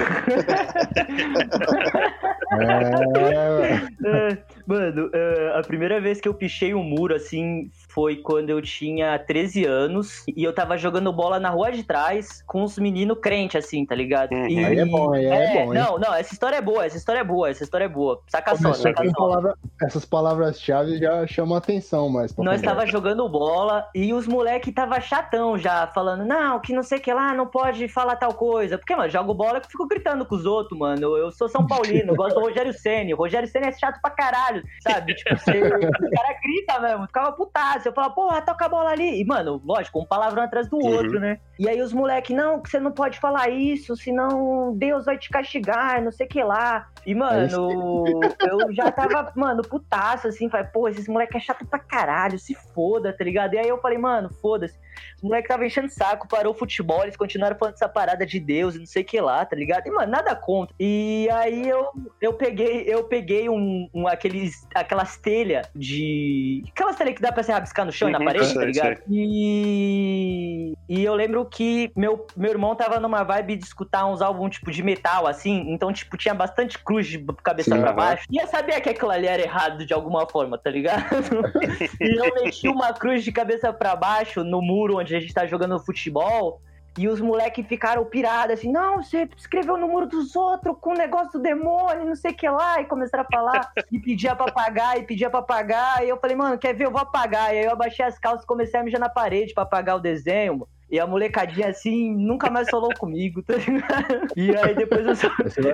[4.06, 8.50] é, é mano, é, a primeira vez que eu pichei um muro, assim, foi quando
[8.50, 12.78] eu tinha 13 anos e eu tava jogando bola na rua de trás com os
[12.78, 14.32] meninos crentes, assim, tá ligado?
[14.32, 14.48] Uhum.
[14.48, 14.64] E...
[14.64, 15.74] Aí é bom, aí é, é bom.
[15.74, 15.80] Hein?
[15.80, 18.20] Não, não, essa história é boa, essa história é boa, essa história é boa.
[18.28, 19.12] Saca só, saca só.
[19.12, 22.34] Palavra, essas palavras-chave já chamam atenção mais.
[22.36, 26.98] Nós tava jogando bola e os moleque tava chatão já, falando, não, que não sei
[26.98, 28.78] o que lá, não pode falar tal coisa.
[28.78, 31.16] Porque, mano, jogo bola e fico gritando com os outros, mano.
[31.16, 33.14] Eu sou São Paulino, eu gosto do Rogério Senna.
[33.14, 35.14] O Rogério Senna é chato pra caralho, sabe?
[35.14, 37.88] Tipo, você, o cara grita mesmo, ficava putaço.
[37.88, 39.20] Eu falava, porra, toca a bola ali.
[39.20, 40.96] E, mano, lógico, um palavrão atrás do uhum.
[40.96, 41.38] outro, né?
[41.58, 46.02] E aí os moleques, não, você não pode falar isso, senão Deus vai te castigar,
[46.02, 46.88] não sei o que lá.
[47.06, 47.46] E, mano,
[48.40, 52.54] eu já tava, mano, putaço, assim, falei, pô, esses moleques é chato pra caralho, se
[52.74, 53.54] foda, tá ligado?
[53.54, 54.78] E aí eu falei, mano, foda-se.
[55.16, 58.74] Os moleques tava enchendo saco, parou o futebol, eles continuaram falando dessa parada de Deus
[58.74, 59.86] e não sei o que lá, tá ligado?
[59.86, 60.74] E, mano, nada contra.
[60.78, 61.88] E aí eu,
[62.20, 66.62] eu peguei, eu peguei um, um aqueles, aquelas telhas de.
[66.68, 68.24] Aquelas telhas que dá pra se rabiscar no chão e na uhum.
[68.24, 69.02] parede, tá ligado?
[69.10, 70.74] E.
[70.88, 74.70] E eu lembro que meu, meu irmão tava numa vibe de escutar uns álbuns tipo
[74.70, 78.26] de metal, assim, então, tipo, tinha bastante cruz de cabeça Sim, pra baixo.
[78.30, 81.04] E eu sabia que aquilo ali era errado de alguma forma, tá ligado?
[82.00, 85.46] e eu meti uma cruz de cabeça pra baixo no muro onde a gente tá
[85.46, 86.60] jogando futebol.
[86.96, 90.96] E os moleques ficaram pirados, assim, não, você escreveu no muro dos outros com o
[90.96, 92.80] negócio do demônio, não sei o que lá.
[92.80, 96.04] E começaram a falar, e pedia pra pagar, e pedia pra pagar.
[96.04, 96.86] E eu falei, mano, quer ver?
[96.86, 97.52] Eu vou apagar.
[97.52, 100.00] E aí eu abaixei as calças e comecei a mijar na parede pra apagar o
[100.00, 100.68] desenho.
[100.90, 104.28] E a molecadinha assim nunca mais falou comigo, tá ligado?
[104.36, 105.28] E aí depois eu só,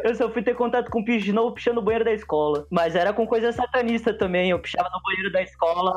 [0.05, 2.67] eu só fui ter contato com o picho de novo pichando o banheiro da escola.
[2.71, 4.51] Mas era com coisa satanista também.
[4.51, 5.93] Eu pichava no banheiro da escola,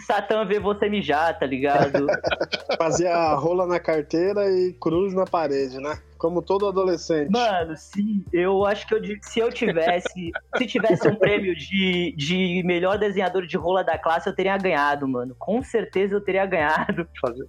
[0.00, 2.06] Satã vê você mijar, tá ligado?
[2.78, 5.98] Fazia rola na carteira e cruz na parede, né?
[6.18, 7.30] Como todo adolescente.
[7.30, 10.32] Mano, sim, eu acho que eu, se eu tivesse.
[10.56, 15.06] se tivesse um prêmio de, de melhor desenhador de rola da classe, eu teria ganhado,
[15.06, 15.34] mano.
[15.38, 17.08] Com certeza eu teria ganhado.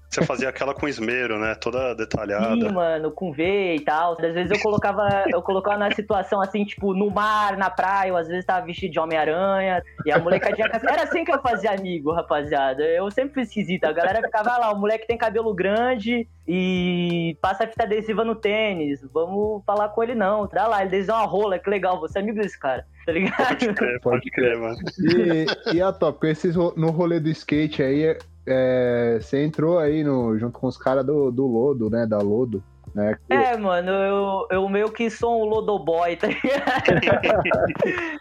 [0.09, 1.55] Você fazia aquela com esmero, né?
[1.55, 2.55] Toda detalhada.
[2.55, 4.13] Sim, mano, com V e tal.
[4.13, 8.17] Às vezes eu colocava, eu colocava na situação assim, tipo, no mar, na praia, ou
[8.17, 9.81] às vezes tava vestido de Homem-Aranha.
[10.05, 10.69] E a molecadinha.
[10.71, 12.83] Era assim que eu fazia amigo, rapaziada.
[12.83, 13.89] Eu sempre fui esquisita.
[13.89, 18.35] A galera ficava lá, o moleque tem cabelo grande e passa a fita adesiva no
[18.59, 18.99] tênis.
[19.13, 20.47] Vamos falar com ele não.
[20.47, 22.85] Dá lá, ele desenha uma rola, que legal, você é amigo desse cara.
[23.05, 23.37] Tá ligado?
[23.37, 24.77] Pode crer, pode crer, mano.
[24.99, 30.37] E, e a top, esses no rolê do skate aí, é, você entrou aí no,
[30.37, 32.05] junto com os caras do, do Lodo, né?
[32.05, 32.63] Da Lodo.
[32.93, 33.33] Né, que...
[33.33, 37.37] É, mano, eu, eu meio que sou um Lodoboy, tá ligado?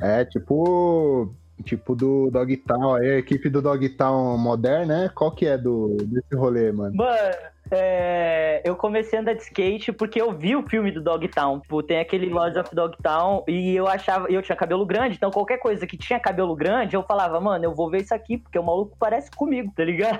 [0.03, 5.11] é, tipo Tipo do Dogtown, aí a equipe do Dogtown moderna, né?
[5.13, 6.95] Qual que é do, desse rolê, mano?
[6.95, 7.35] Mano,
[7.71, 11.61] é, eu comecei a andar de skate porque eu vi o filme do Dogtown.
[11.61, 15.59] Tipo, tem aquele Lords of Dogtown e eu achava, eu tinha cabelo grande, então qualquer
[15.59, 18.63] coisa que tinha cabelo grande, eu falava, mano, eu vou ver isso aqui, porque o
[18.63, 20.19] maluco parece comigo, tá ligado?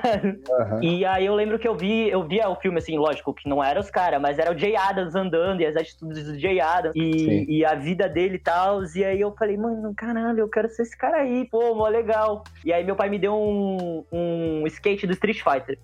[0.49, 0.83] Uhum.
[0.83, 3.63] E aí eu lembro que eu vi, eu via o filme assim, lógico que não
[3.63, 6.95] era os caras, mas era o Jay Adams andando e as atitudes do Jay Adams
[6.95, 8.83] e, e a vida dele e tal.
[8.95, 12.43] E aí eu falei, mano, caralho, eu quero ser esse cara aí, pô, mó legal.
[12.65, 15.79] E aí meu pai me deu um, um skate do Street Fighter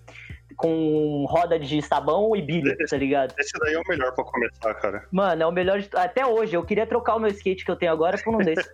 [0.55, 3.33] com roda de sabão e bilha, tá ligado?
[3.37, 5.03] Esse daí é o melhor pra começar, cara.
[5.11, 5.89] Mano, é o melhor de...
[5.93, 6.55] Até hoje.
[6.55, 8.67] Eu queria trocar o meu skate que eu tenho agora por um desse.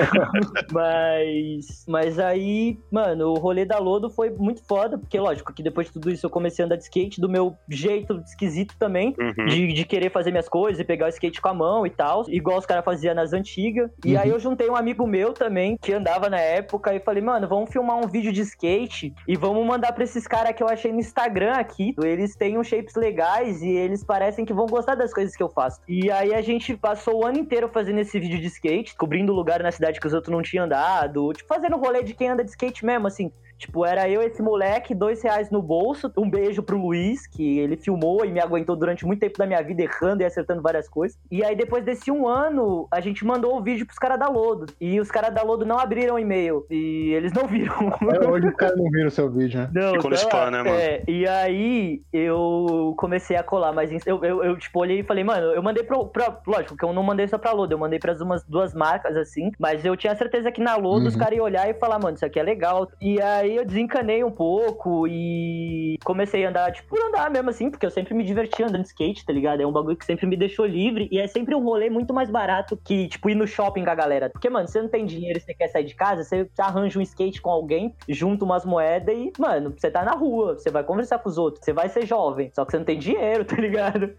[0.72, 1.84] mas.
[1.86, 5.92] Mas aí, mano, o rolê da Lodo foi muito foda, porque, lógico, que depois de
[5.92, 9.46] tudo isso eu comecei a andar de skate do meu jeito esquisito também, uhum.
[9.46, 12.24] de, de querer fazer minhas coisas e pegar o skate com a mão e tal,
[12.28, 13.90] igual os caras faziam nas antigas.
[14.04, 14.20] E uhum.
[14.20, 17.70] aí eu juntei um amigo meu também, que andava na época, e falei, mano, vamos
[17.70, 20.98] filmar um vídeo de skate e vamos mandar pra esses caras que eu achei no
[20.98, 25.12] Instagram Instagram aqui, eles têm uns shapes legais e eles parecem que vão gostar das
[25.12, 25.80] coisas que eu faço.
[25.88, 29.60] E aí a gente passou o ano inteiro fazendo esse vídeo de skate, cobrindo lugar
[29.60, 32.50] na cidade que os outros não tinham andado, tipo, fazendo rolê de quem anda de
[32.50, 33.32] skate mesmo, assim.
[33.58, 36.12] Tipo, era eu, esse moleque, dois reais no bolso.
[36.16, 39.60] Um beijo pro Luiz, que ele filmou e me aguentou durante muito tempo da minha
[39.62, 41.18] vida, errando e acertando várias coisas.
[41.30, 44.66] E aí, depois desse um ano, a gente mandou o vídeo pros caras da Lodo.
[44.80, 46.64] E os caras da Lodo não abriram o e-mail.
[46.70, 47.92] E eles não viram.
[48.12, 49.70] É, hoje os caras não viram o seu vídeo, né?
[49.74, 50.70] Não, Ficou no spam, né, mano?
[50.70, 55.24] É, e aí eu comecei a colar, mas eu, eu, eu, tipo, olhei e falei,
[55.24, 56.40] mano, eu mandei pro, pra.
[56.46, 59.50] Lógico que eu não mandei só pra Lodo, eu mandei pras umas duas marcas, assim.
[59.58, 61.08] Mas eu tinha certeza que na Lodo uhum.
[61.08, 62.88] os caras iam olhar e falar, mano, isso aqui é legal.
[63.00, 67.86] E aí eu desencanei um pouco e comecei a andar, tipo, andar mesmo assim, porque
[67.86, 69.60] eu sempre me divertia andando de skate, tá ligado?
[69.60, 72.30] É um bagulho que sempre me deixou livre e é sempre um rolê muito mais
[72.30, 74.30] barato que, tipo, ir no shopping com a galera.
[74.30, 77.02] Porque, mano, você não tem dinheiro e você quer sair de casa, você arranja um
[77.02, 81.18] skate com alguém, junta umas moedas e, mano, você tá na rua, você vai conversar
[81.18, 84.10] com os outros, você vai ser jovem, só que você não tem dinheiro, tá ligado?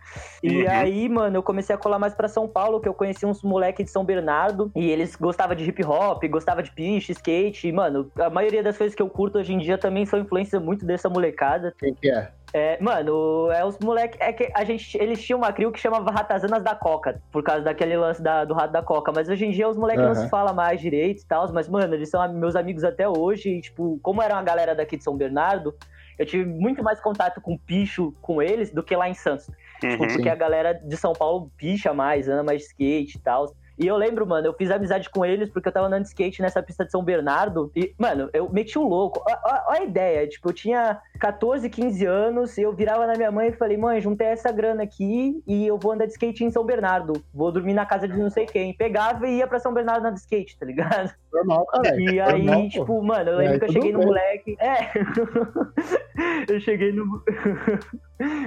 [0.44, 0.70] E uhum.
[0.70, 3.86] aí, mano, eu comecei a colar mais pra São Paulo, que eu conheci uns moleques
[3.86, 8.12] de São Bernardo e eles gostavam de hip hop, gostavam de piche, skate, e, mano,
[8.18, 11.10] a maioria das coisas que eu curto hoje em dia também são influência muito dessa
[11.10, 11.74] molecada.
[11.78, 12.32] Quem que é?
[12.54, 14.18] É, mano, é os moleques.
[14.22, 14.98] É que a gente.
[14.98, 18.54] Eles tinham uma crio que chamava Ratazanas da Coca, por causa daquele lance da, do
[18.54, 19.12] rato da Coca.
[19.14, 20.14] Mas hoje em dia os moleques uhum.
[20.14, 21.52] não se falam mais direito e tal.
[21.52, 23.50] Mas, mano, eles são meus amigos até hoje.
[23.50, 25.76] E, tipo, como era uma galera daqui de São Bernardo,
[26.18, 29.48] eu tive muito mais contato com picho com eles do que lá em Santos.
[29.82, 30.00] Tipo, uhum.
[30.00, 33.54] Tipo, porque a galera de São Paulo picha mais, anda mais skate e tal.
[33.80, 36.42] E eu lembro, mano, eu fiz amizade com eles porque eu tava andando de skate
[36.42, 37.72] nessa pista de São Bernardo.
[37.74, 39.24] E, mano, eu meti um louco.
[39.26, 40.28] Olha a ideia.
[40.28, 44.02] Tipo, eu tinha 14, 15 anos e eu virava na minha mãe e falei, mãe,
[44.02, 47.14] juntei essa grana aqui e eu vou andar de skate em São Bernardo.
[47.34, 48.74] Vou dormir na casa de não sei quem.
[48.74, 51.14] Pegava e ia pra São Bernardo andar de skate, tá ligado?
[51.32, 51.96] Normal, cara.
[51.98, 54.08] E aí, Normal, tipo, mano, eu lembro é, que eu cheguei no bem.
[54.08, 54.58] moleque.
[54.60, 54.92] É.
[56.52, 57.24] eu cheguei no.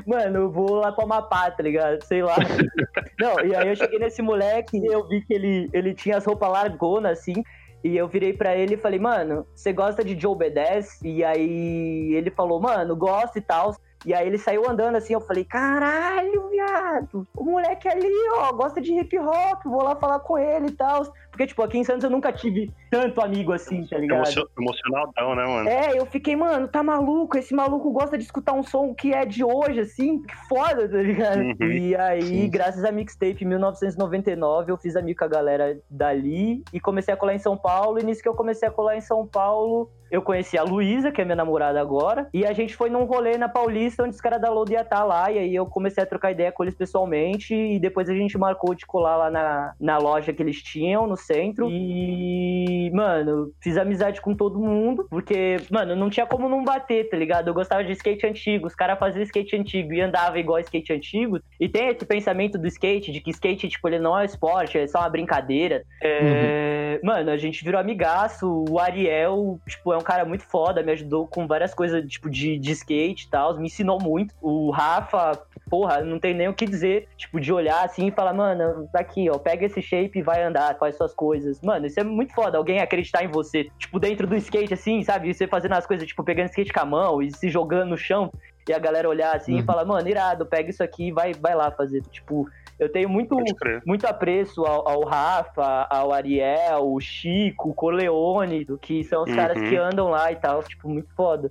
[0.06, 2.02] Mano, eu vou lá pra Amapá, tá ligado?
[2.04, 2.36] Sei lá.
[3.18, 6.24] Não, e aí eu cheguei nesse moleque e eu vi que ele, ele tinha as
[6.24, 7.42] roupas largonas, assim.
[7.84, 11.00] E eu virei para ele e falei, mano, você gosta de Joe B10?
[11.02, 13.74] E aí ele falou, mano, gosto e tal.
[14.04, 18.80] E aí ele saiu andando assim, eu falei, caralho, viado, o moleque ali, ó, gosta
[18.80, 21.04] de hip hop, vou lá falar com ele e tal.
[21.30, 24.28] Porque, tipo, aqui em Santos eu nunca tive tanto amigo assim, tá ligado?
[24.58, 25.66] Emocionadão, né, mano?
[25.66, 27.38] É, eu fiquei, mano, tá maluco?
[27.38, 30.98] Esse maluco gosta de escutar um som que é de hoje, assim, que foda, tá
[30.98, 31.40] ligado?
[31.40, 31.72] Uhum.
[31.72, 32.50] E aí, Sim.
[32.50, 37.34] graças a Mixtape 1999, eu fiz amigo com a galera dali e comecei a colar
[37.34, 37.98] em São Paulo.
[37.98, 41.22] E nisso que eu comecei a colar em São Paulo, eu conheci a Luísa, que
[41.22, 44.42] é minha namorada agora, e a gente foi num rolê na Paulista onde os caras
[44.42, 46.74] da Load ia estar tá lá, e aí eu comecei a trocar ideia com eles
[46.74, 51.06] pessoalmente, e depois a gente marcou de colar lá na, na loja que eles tinham,
[51.06, 51.66] no centro.
[51.70, 57.16] E, mano, fiz amizade com todo mundo, porque, mano, não tinha como não bater, tá
[57.16, 57.48] ligado?
[57.48, 61.40] Eu gostava de skate antigo, os caras faziam skate antigo e andava igual skate antigo.
[61.60, 64.86] E tem esse pensamento do skate, de que skate, tipo, ele não é esporte, é
[64.86, 65.84] só uma brincadeira.
[66.02, 66.98] É...
[67.02, 67.08] Uhum.
[67.08, 71.26] Mano, a gente virou amigaço, o Ariel, tipo, é um cara muito foda, me ajudou
[71.26, 74.34] com várias coisas, tipo, de, de skate e tal, me ensinou muito.
[74.40, 78.32] O Rafa, porra, não tem nem o que dizer, tipo, de olhar assim e falar,
[78.32, 81.60] mano, tá aqui, ó, pega esse shape e vai andar, faz suas coisas.
[81.60, 83.68] Mano, isso é muito foda, alguém acreditar em você.
[83.78, 85.32] Tipo, dentro do skate, assim, sabe?
[85.32, 88.30] Você fazendo as coisas, tipo, pegando skate com a mão e se jogando no chão
[88.68, 89.60] e a galera olhar assim uhum.
[89.60, 92.02] e falar, mano, irado, pega isso aqui e vai, vai lá fazer.
[92.10, 92.48] Tipo,
[92.78, 93.36] eu tenho muito,
[93.84, 99.30] muito apreço ao, ao, Rafa, ao Ariel, o Chico, o Corleone, do que são os
[99.30, 99.36] uhum.
[99.36, 101.48] caras que andam lá e tal, tipo, muito foda.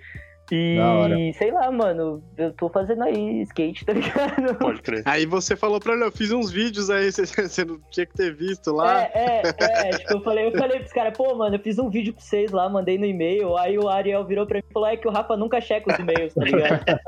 [0.51, 4.55] E sei lá, mano, eu tô fazendo aí skate, tá ligado?
[4.59, 5.01] Pode crer.
[5.05, 8.13] Aí você falou pra ele, eu fiz uns vídeos aí, você, você não tinha que
[8.13, 9.03] ter visto lá.
[9.03, 9.89] É, é, é.
[9.97, 12.51] tipo, eu falei, eu falei pros caras, pô, mano, eu fiz um vídeo pra vocês
[12.51, 13.57] lá, mandei no e-mail.
[13.57, 15.97] Aí o Ariel virou pra mim e falou, é que o Rafa nunca checa os
[15.97, 16.83] e-mails, tá ligado?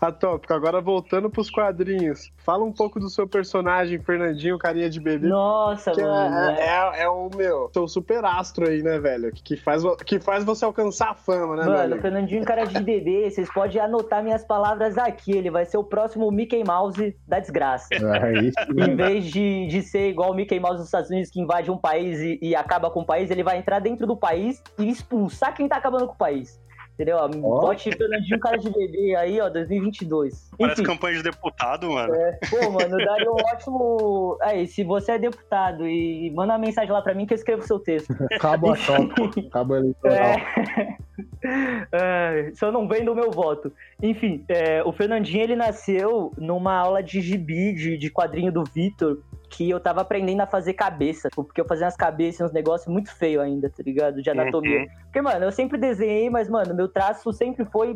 [0.00, 2.32] A tópico, agora voltando pros quadrinhos.
[2.38, 5.28] Fala um pouco do seu personagem, Fernandinho, carinha de bebê.
[5.28, 6.36] Nossa, é, mano.
[6.36, 9.30] É, é, é, o meu, seu super astro aí, né, velho?
[9.32, 11.91] Que faz, que faz você alcançar a fama, né, mano?
[11.92, 15.32] Mano, Fernandinho cara de bebê, vocês podem anotar minhas palavras aqui.
[15.32, 17.88] Ele vai ser o próximo Mickey Mouse da desgraça.
[17.92, 21.70] É em vez de, de ser igual o Mickey Mouse dos Estados Unidos, que invade
[21.70, 24.88] um país e, e acaba com o país, ele vai entrar dentro do país e
[24.88, 26.61] expulsar quem tá acabando com o país.
[27.02, 27.18] Entendeu?
[27.42, 27.60] Oh.
[27.60, 30.50] Bote Fernandinho cara de bebê aí, ó, 2022.
[30.56, 30.92] Parece Enfim.
[30.92, 32.14] campanha de deputado, mano.
[32.14, 34.38] É, pô, mano, daria um ótimo.
[34.40, 37.62] Aí, se você é deputado e manda uma mensagem lá pra mim que eu escrevo
[37.62, 38.14] o seu texto.
[38.38, 39.42] Cabo a toque.
[39.50, 40.16] Cabo eleitoral.
[40.16, 40.96] É...
[41.92, 43.72] é, só não vendo o meu voto.
[44.02, 49.22] Enfim, é, o Fernandinho ele nasceu numa aula de gibi, de, de quadrinho do Vitor,
[49.48, 53.14] que eu tava aprendendo a fazer cabeça, porque eu fazia umas cabeças, uns negócios muito
[53.14, 54.20] feios ainda, tá ligado?
[54.20, 54.80] De anatomia.
[54.80, 54.86] Uhum.
[55.04, 57.94] Porque, mano, eu sempre desenhei, mas, mano, meu traço sempre foi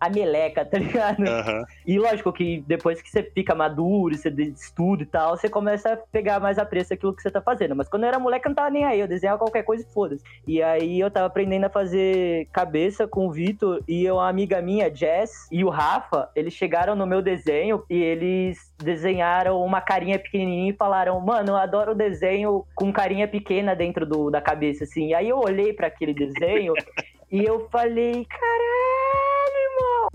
[0.00, 1.20] a meleca, tá ligado?
[1.20, 1.64] Uhum.
[1.86, 5.96] E lógico que depois que você fica maduro, você estuda e tal, você começa a
[5.96, 7.74] pegar mais a preço aquilo que você tá fazendo.
[7.74, 9.92] Mas quando eu era moleque, eu não tava nem aí, eu desenhava qualquer coisa e
[9.92, 10.24] foda-se.
[10.46, 14.94] E aí eu tava aprendendo a fazer cabeça com o Vitor e uma amiga minha,
[14.94, 20.72] Jess, e o Rafa, eles chegaram no meu desenho e eles desenharam uma carinha pequenininha
[20.72, 25.08] e falaram, mano, eu adoro o desenho com carinha pequena dentro do, da cabeça, assim.
[25.08, 26.74] E aí eu olhei para aquele desenho
[27.30, 28.73] e eu falei, caralho!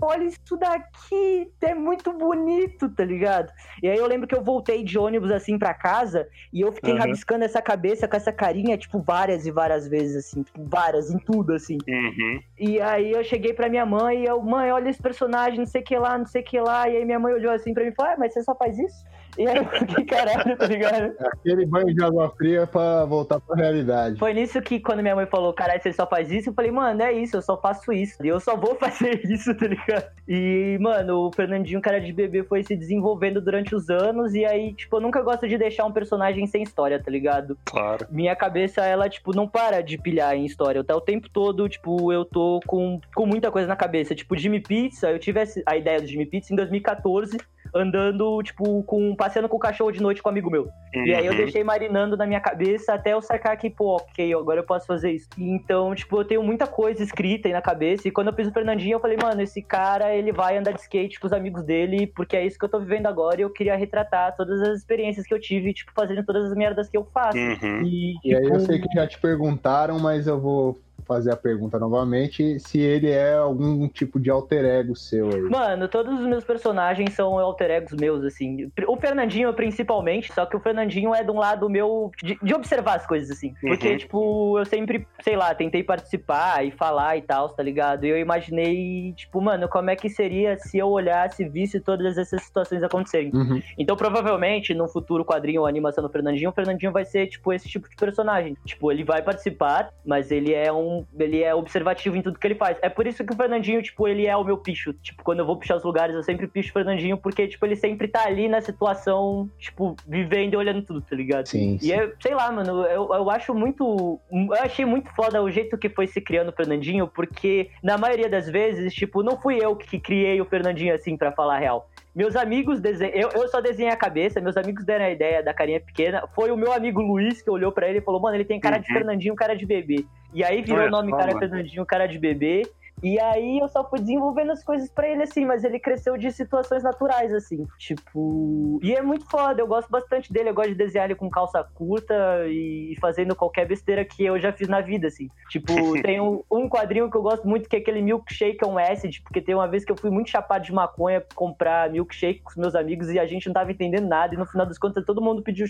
[0.00, 3.52] Olha isso daqui, é muito bonito, tá ligado?
[3.82, 6.92] E aí eu lembro que eu voltei de ônibus assim pra casa e eu fiquei
[6.92, 6.98] uhum.
[6.98, 11.18] rabiscando essa cabeça com essa carinha, tipo, várias e várias vezes, assim, tipo, várias, em
[11.18, 11.78] tudo, assim.
[11.88, 12.40] Uhum.
[12.58, 15.80] E aí eu cheguei pra minha mãe e eu, mãe, olha esse personagem, não sei
[15.80, 16.88] o que lá, não sei o que lá.
[16.88, 18.78] E aí minha mãe olhou assim pra mim e falou, ah, mas você só faz
[18.78, 19.04] isso?
[19.40, 21.14] E aí eu fiquei, caralho, tá ligado?
[21.18, 24.18] Aquele banho de água fria pra voltar pra realidade.
[24.18, 27.02] Foi nisso que quando minha mãe falou, caralho, você só faz isso, eu falei, mano,
[27.02, 28.22] é isso, eu só faço isso.
[28.22, 30.04] E eu só vou fazer isso, tá ligado?
[30.28, 34.34] E, mano, o Fernandinho, cara de bebê, foi se desenvolvendo durante os anos.
[34.34, 37.56] E aí, tipo, eu nunca gosto de deixar um personagem sem história, tá ligado?
[37.64, 38.06] Claro.
[38.10, 40.82] Minha cabeça, ela, tipo, não para de pilhar em história.
[40.82, 44.14] Até o tempo todo, tipo, eu tô com, com muita coisa na cabeça.
[44.14, 47.38] Tipo, Jimmy Pizza, eu tive a ideia do Jimmy Pizza em 2014
[47.74, 50.64] andando, tipo, com passeando com o cachorro de noite com um amigo meu.
[50.94, 51.06] Uhum.
[51.06, 51.38] E aí eu uhum.
[51.38, 55.12] deixei marinando na minha cabeça até eu sacar que, pô, ok, agora eu posso fazer
[55.12, 55.28] isso.
[55.38, 58.08] Então, tipo, eu tenho muita coisa escrita aí na cabeça.
[58.08, 60.80] E quando eu fiz o Fernandinho, eu falei, mano, esse cara, ele vai andar de
[60.80, 63.40] skate com os amigos dele, porque é isso que eu tô vivendo agora.
[63.40, 66.88] E eu queria retratar todas as experiências que eu tive, tipo, fazendo todas as merdas
[66.88, 67.38] que eu faço.
[67.38, 67.82] Uhum.
[67.82, 68.28] E, tipo...
[68.28, 71.78] e aí eu tipo, sei que já te perguntaram, mas eu vou fazer a pergunta
[71.78, 75.42] novamente, se ele é algum tipo de alter ego seu aí.
[75.42, 78.70] Mano, todos os meus personagens são alter egos meus, assim.
[78.86, 82.96] O Fernandinho, principalmente, só que o Fernandinho é de um lado meu de, de observar
[82.96, 83.48] as coisas, assim.
[83.62, 83.70] Uhum.
[83.70, 88.04] Porque, tipo, eu sempre, sei lá, tentei participar e falar e tal, tá ligado?
[88.04, 92.18] E eu imaginei, tipo, mano, como é que seria se eu olhasse e visse todas
[92.18, 93.30] essas situações acontecerem.
[93.32, 93.62] Uhum.
[93.78, 97.68] Então, provavelmente, no futuro quadrinho ou animação do Fernandinho, o Fernandinho vai ser, tipo, esse
[97.68, 98.56] tipo de personagem.
[98.64, 102.54] Tipo, ele vai participar, mas ele é um ele é observativo em tudo que ele
[102.54, 102.78] faz.
[102.82, 104.92] É por isso que o Fernandinho, tipo, ele é o meu picho.
[104.94, 107.76] Tipo, quando eu vou pichar os lugares, eu sempre picho o Fernandinho, porque, tipo, ele
[107.76, 111.46] sempre tá ali na situação, tipo, vivendo e olhando tudo, tá ligado?
[111.46, 111.78] Sim.
[111.82, 114.20] E é, sei lá, mano, eu, eu acho muito.
[114.30, 118.28] Eu achei muito foda o jeito que foi se criando o Fernandinho, porque na maioria
[118.28, 121.89] das vezes, tipo, não fui eu que criei o Fernandinho assim, para falar a real.
[122.14, 123.14] Meus amigos desenham.
[123.14, 126.26] Eu, eu só desenhei a cabeça, meus amigos deram a ideia da carinha pequena.
[126.34, 128.78] Foi o meu amigo Luiz que olhou para ele e falou: Mano, ele tem cara
[128.78, 128.98] de uhum.
[128.98, 130.04] Fernandinho, cara de bebê.
[130.34, 132.62] E aí virou o nome cara Fernandinho, cara de bebê.
[133.02, 136.30] E aí eu só fui desenvolvendo as coisas para ele, assim, mas ele cresceu de
[136.30, 137.66] situações naturais, assim.
[137.78, 138.78] Tipo.
[138.82, 141.62] E é muito foda, eu gosto bastante dele, eu gosto de desenhar ele com calça
[141.74, 142.14] curta
[142.48, 145.28] e fazendo qualquer besteira que eu já fiz na vida, assim.
[145.48, 145.72] Tipo,
[146.02, 149.40] tem um, um quadrinho que eu gosto muito, que é aquele Milkshake on Acid, porque
[149.40, 152.74] tem uma vez que eu fui muito chapado de maconha comprar milkshake com os meus
[152.74, 154.34] amigos e a gente não tava entendendo nada.
[154.34, 155.66] E no final das contas, todo mundo pediu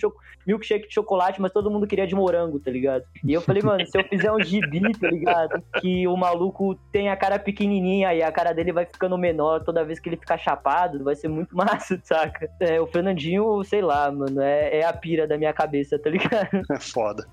[0.46, 3.04] milkshake de chocolate, mas todo mundo queria de morango, tá ligado?
[3.24, 5.62] E eu falei, mano, se eu fizer um gibi, tá ligado?
[5.80, 9.84] Que o maluco tem a cara pequenininha e a cara dele vai ficando menor toda
[9.84, 12.50] vez que ele ficar chapado, vai ser muito massa, saca?
[12.58, 16.30] É, o Fernandinho, sei lá, mano, é, é a pira da minha cabeça, tá ligado?
[16.70, 17.26] É foda.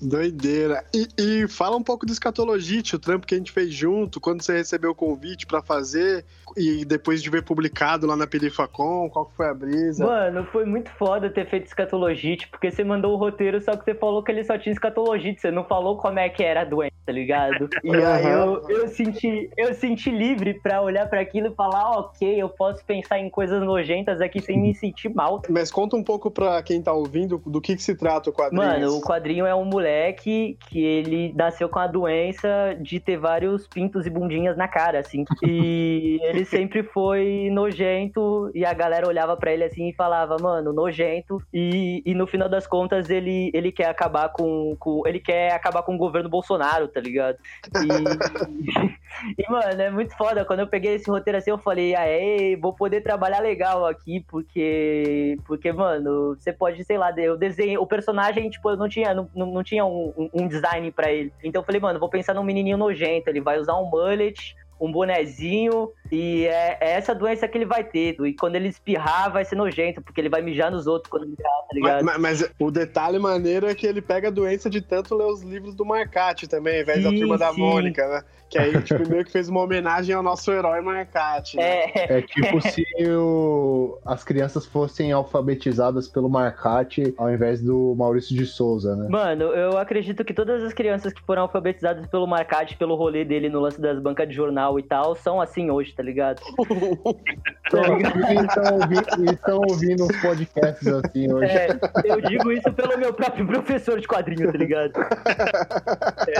[0.00, 0.84] Doideira.
[0.94, 4.42] E, e fala um pouco do Escatologite, o trampo que a gente fez junto, quando
[4.42, 6.24] você recebeu o convite para fazer
[6.56, 10.04] e depois de ver publicado lá na Perifacom, qual foi a brisa?
[10.04, 13.94] Mano, foi muito foda ter feito Escatologite, porque você mandou o roteiro, só que você
[13.94, 16.94] falou que ele só tinha Escatologite, você não falou como é que era a doença,
[17.04, 17.68] tá ligado?
[17.82, 22.40] E aí eu, eu senti, eu senti livre para olhar para aquilo e falar, ok,
[22.40, 25.42] eu posso pensar em coisas nojentas aqui sem me sentir mal.
[25.48, 28.62] Mas conta um pouco pra quem tá ouvindo do que, que se trata o quadrinho.
[28.62, 33.66] Mano, o quadrinho é um moleque que ele nasceu com a doença de ter vários
[33.66, 35.24] pintos e bundinhas na cara, assim.
[35.42, 40.72] E ele sempre foi nojento e a galera olhava para ele assim e falava, mano,
[40.72, 41.42] nojento.
[41.52, 45.82] E, e no final das contas ele, ele quer acabar com, com ele quer acabar
[45.82, 47.36] com o governo Bolsonaro, tá ligado?
[47.76, 50.44] E, e mano, é muito foda.
[50.44, 55.38] Quando eu peguei esse roteiro assim, eu falei, aê, vou poder trabalhar legal aqui, porque,
[55.46, 59.28] porque mano, você pode, sei lá, eu desenho, o personagem, tipo, eu não tinha, não,
[59.34, 61.32] não tinha um, um design para ele.
[61.42, 64.90] Então eu falei, mano, vou pensar num menininho nojento, ele vai usar um mullet, um
[64.90, 68.20] bonezinho, e é, é, essa doença que ele vai ter.
[68.20, 71.50] E quando ele espirrar, vai ser nojento, porque ele vai mijar nos outros quando mijar,
[71.66, 72.04] tá ligado?
[72.04, 75.40] Mas, mas, o detalhe maneiro é que ele pega a doença de tanto ler os
[75.40, 78.22] livros do Marcati também, ao invés da turma da Mônica, né?
[78.52, 81.56] Que aí, tipo, meio que fez uma homenagem ao nosso herói Marcati.
[81.56, 81.84] Né?
[81.94, 82.18] É.
[82.18, 83.98] é tipo se o...
[84.04, 89.08] as crianças fossem alfabetizadas pelo Marcati ao invés do Maurício de Souza, né?
[89.08, 93.48] Mano, eu acredito que todas as crianças que foram alfabetizadas pelo Marcati, pelo rolê dele
[93.48, 96.42] no lance das bancas de jornal e tal, são assim hoje, tá tá ligado?
[97.64, 101.52] Estão ouvindo, estão ouvindo uns podcasts assim hoje.
[101.52, 101.68] É,
[102.04, 104.92] eu digo isso pelo meu próprio professor de quadrinho, tá ligado?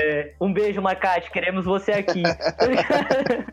[0.03, 2.23] É, um beijo, Marcate, queremos você aqui.